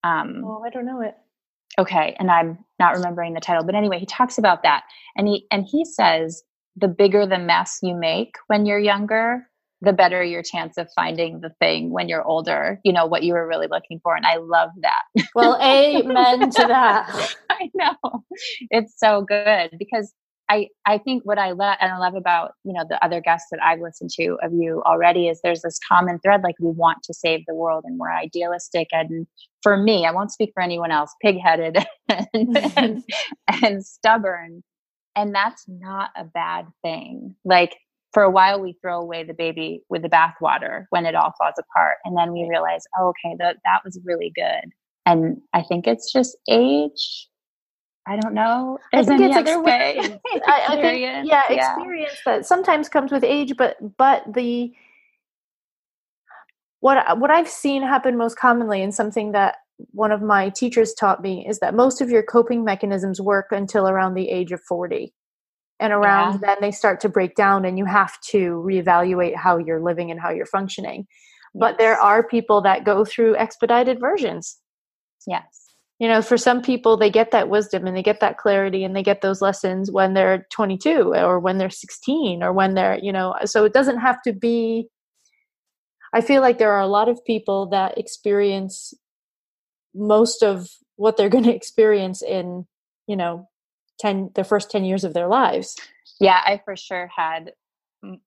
[0.03, 1.15] Um, oh, I don't know it.
[1.79, 4.85] Okay, and I'm not remembering the title, but anyway, he talks about that,
[5.17, 6.43] and he and he says
[6.77, 9.47] the bigger the mess you make when you're younger,
[9.81, 12.81] the better your chance of finding the thing when you're older.
[12.85, 15.25] You know what you were really looking for, and I love that.
[15.35, 17.35] Well, amen to that.
[17.51, 18.25] I know
[18.71, 20.13] it's so good because
[20.49, 23.49] I I think what I love and I love about you know the other guests
[23.51, 26.99] that I've listened to of you already is there's this common thread like we want
[27.05, 29.27] to save the world and we're idealistic and
[29.63, 32.27] for me I won't speak for anyone else pigheaded and,
[32.77, 33.03] and,
[33.63, 34.63] and stubborn
[35.17, 37.77] and that's not a bad thing like
[38.13, 41.55] for a while we throw away the baby with the bathwater when it all falls
[41.59, 44.71] apart and then we realize oh okay that that was really good
[45.07, 47.29] and I think it's just age
[48.07, 48.79] I don't know.
[48.93, 50.21] There's I think it's experience.
[50.47, 54.75] I, I think, yeah, yeah, experience that sometimes comes with age, but but the
[56.81, 59.57] what what I've seen happen most commonly, and something that
[59.91, 63.89] one of my teachers taught me is that most of your coping mechanisms work until
[63.89, 65.15] around the age of forty,
[65.81, 66.39] and around yeah.
[66.43, 70.21] then they start to break down, and you have to reevaluate how you're living and
[70.21, 71.07] how you're functioning.
[71.55, 71.61] Yes.
[71.61, 74.59] But there are people that go through expedited versions.
[75.27, 75.65] Yes
[75.99, 78.95] you know for some people they get that wisdom and they get that clarity and
[78.95, 83.13] they get those lessons when they're 22 or when they're 16 or when they're you
[83.13, 84.89] know so it doesn't have to be
[86.13, 88.93] i feel like there are a lot of people that experience
[89.95, 92.67] most of what they're going to experience in
[93.07, 93.49] you know
[94.01, 95.77] 10 the first 10 years of their lives
[96.21, 97.53] yeah i for sure had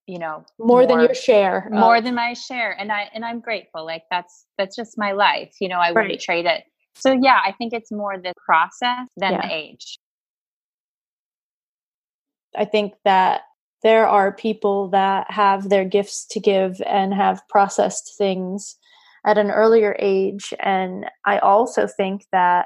[0.08, 3.24] you know more, more, than your share more of, than my share and i and
[3.24, 6.20] i'm grateful like that's that's just my life you know i wouldn't right.
[6.20, 6.64] trade it
[6.98, 9.48] so yeah, I think it's more the process than yeah.
[9.48, 10.00] the age.
[12.56, 13.42] I think that
[13.84, 18.78] there are people that have their gifts to give and have processed things
[19.28, 20.54] at an earlier age.
[20.60, 22.66] And I also think that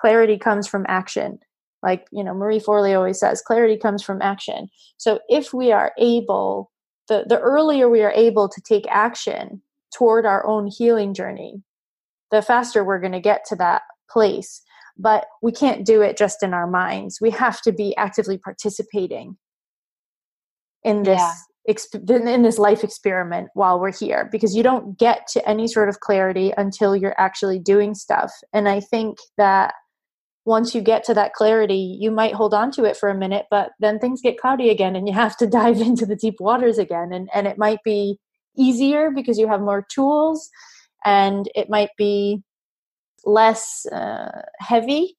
[0.00, 1.40] clarity comes from action.
[1.82, 4.68] Like, you know, Marie Forleo always says, clarity comes from action.
[4.96, 6.70] So if we are able,
[7.08, 9.60] the, the earlier we are able to take action
[9.92, 11.62] toward our own healing journey,
[12.30, 14.62] the faster we're going to get to that place.
[14.96, 17.18] But we can't do it just in our minds.
[17.20, 19.36] We have to be actively participating
[20.84, 21.32] in this yeah.
[21.66, 26.00] In this life experiment while we're here because you don't get to any sort of
[26.00, 28.32] clarity until you're actually doing stuff.
[28.52, 29.74] And I think that
[30.44, 33.46] once you get to that clarity, you might hold on to it for a minute,
[33.48, 36.78] but then things get cloudy again and you have to dive into the deep waters
[36.78, 37.12] again.
[37.12, 38.18] And, and it might be
[38.56, 40.50] easier because you have more tools
[41.04, 42.42] and it might be
[43.24, 45.16] less uh, heavy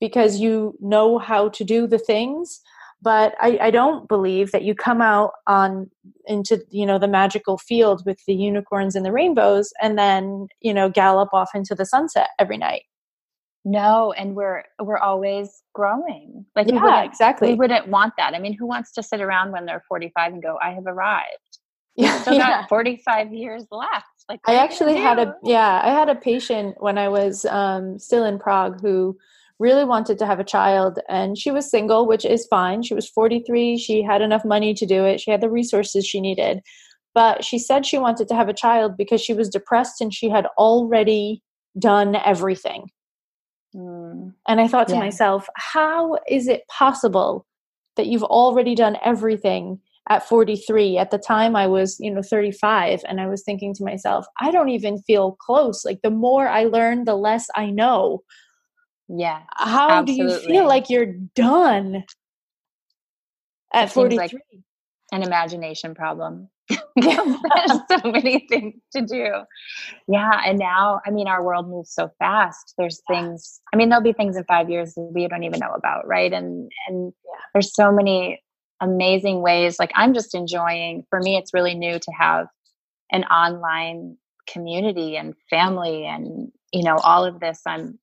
[0.00, 2.60] because you know how to do the things
[3.02, 5.90] but I, I, don't believe that you come out on
[6.26, 10.72] into you know the magical field with the unicorns and the rainbows and then you
[10.72, 12.82] know gallop off into the sunset every night.
[13.64, 16.46] No and we're we're always growing.
[16.54, 17.48] Like yeah exactly.
[17.48, 18.34] we wouldn't want that.
[18.34, 21.28] I mean who wants to sit around when they're 45 and go i have arrived.
[21.98, 22.60] Yeah, still yeah.
[22.60, 24.04] got 45 years left.
[24.28, 28.24] Like i actually had a yeah i had a patient when i was um, still
[28.24, 29.16] in prague who
[29.58, 32.82] really wanted to have a child and she was single which is fine.
[32.82, 35.20] She was 43 she had enough money to do it.
[35.20, 36.60] She had the resources she needed.
[37.14, 40.28] But she said she wanted to have a child because she was depressed and she
[40.28, 41.42] had already
[41.78, 42.90] done everything.
[43.74, 44.32] Mm.
[44.48, 45.00] and i thought to yeah.
[45.00, 47.44] myself how is it possible
[47.96, 53.02] that you've already done everything at 43 at the time i was you know 35
[53.06, 55.84] and i was thinking to myself i don't even feel close.
[55.84, 58.22] Like the more i learn the less i know
[59.08, 59.42] yeah.
[59.54, 60.26] How absolutely.
[60.26, 62.04] do you feel like you're done
[63.72, 64.16] at 43?
[64.16, 64.32] Like
[65.12, 66.48] an imagination problem.
[66.96, 69.30] There's so many things to do.
[70.08, 70.40] Yeah.
[70.44, 72.74] And now, I mean, our world moves so fast.
[72.78, 76.06] There's things, I mean, there'll be things in five years we don't even know about,
[76.06, 76.32] right?
[76.32, 77.40] And, and yeah.
[77.52, 78.42] there's so many
[78.80, 79.78] amazing ways.
[79.78, 82.48] Like, I'm just enjoying, for me, it's really new to have
[83.12, 84.16] an online
[84.48, 87.60] community and family and, you know, all of this.
[87.66, 87.98] I'm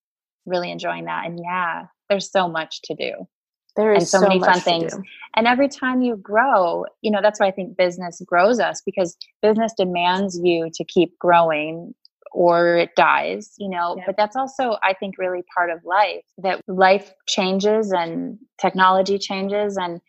[0.46, 1.26] really enjoying that.
[1.26, 3.28] And yeah, there's so much to do.
[3.76, 4.94] There is so, so many fun things.
[5.36, 9.18] And every time you grow, you know, that's why I think business grows us because
[9.42, 11.96] business demands you to keep growing
[12.32, 13.96] or it dies, you know.
[13.98, 14.04] Yeah.
[14.06, 19.78] But that's also, I think, really part of life that life changes and technology changes
[19.78, 20.02] and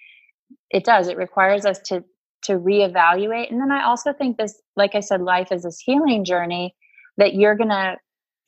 [0.70, 1.08] it does.
[1.08, 2.04] It requires us to
[2.44, 3.50] to reevaluate.
[3.50, 6.74] And then I also think this, like I said, life is this healing journey
[7.16, 7.96] that you're gonna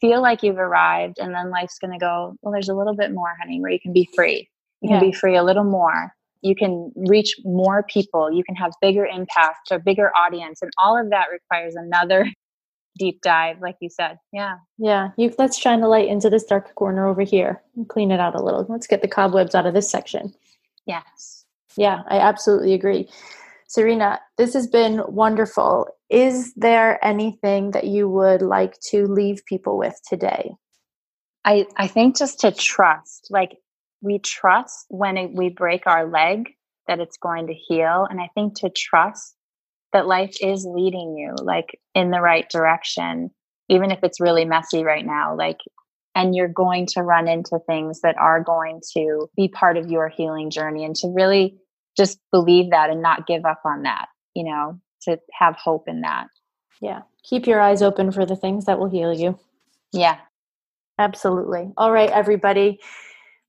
[0.00, 3.12] feel like you've arrived and then life's going to go well there's a little bit
[3.12, 4.48] more honey where you can be free.
[4.80, 4.98] You yeah.
[4.98, 6.12] can be free a little more.
[6.42, 8.30] You can reach more people.
[8.30, 12.30] You can have bigger impact or bigger audience and all of that requires another
[12.98, 14.18] deep dive like you said.
[14.32, 14.56] Yeah.
[14.78, 18.20] Yeah you let's shine the light into this dark corner over here and clean it
[18.20, 18.66] out a little.
[18.68, 20.34] Let's get the cobwebs out of this section.
[20.86, 21.44] Yes.
[21.76, 23.08] Yeah i absolutely agree
[23.68, 25.88] Cyrina, this has been wonderful.
[26.08, 30.52] Is there anything that you would like to leave people with today?
[31.44, 33.58] I, I think just to trust, like
[34.02, 36.50] we trust when it, we break our leg
[36.86, 38.06] that it's going to heal.
[38.08, 39.34] And I think to trust
[39.92, 43.30] that life is leading you like in the right direction,
[43.68, 45.58] even if it's really messy right now, like,
[46.14, 50.08] and you're going to run into things that are going to be part of your
[50.08, 51.58] healing journey and to really
[51.96, 56.02] just believe that and not give up on that, you know, to have hope in
[56.02, 56.28] that.
[56.80, 57.02] Yeah.
[57.24, 59.38] Keep your eyes open for the things that will heal you.
[59.92, 60.18] Yeah.
[60.98, 61.72] Absolutely.
[61.76, 62.80] All right, everybody.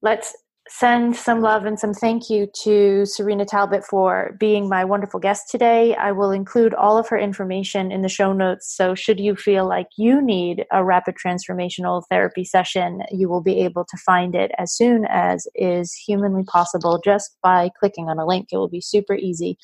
[0.01, 0.35] Let's
[0.70, 5.49] send some love and some thank you to Cyrina Talbott for being my wonderful guest
[5.49, 5.95] today.
[5.95, 8.76] I will include all of her information in the show notes.
[8.76, 13.59] So, should you feel like you need a rapid transformational therapy session, you will be
[13.61, 18.26] able to find it as soon as is humanly possible just by clicking on a
[18.26, 18.49] link.
[18.51, 19.57] It will be super easy.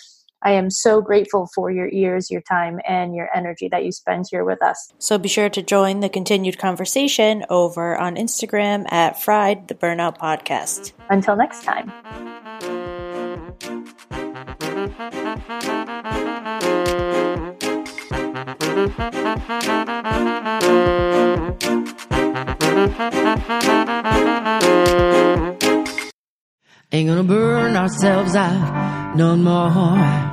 [0.43, 4.25] I am so grateful for your ears, your time, and your energy that you spend
[4.29, 4.91] here with us.
[4.99, 10.17] So be sure to join the continued conversation over on Instagram at Fried the Burnout
[10.17, 10.91] Podcast.
[11.09, 11.91] Until next time.
[26.91, 30.32] Ain't gonna burn ourselves out no more.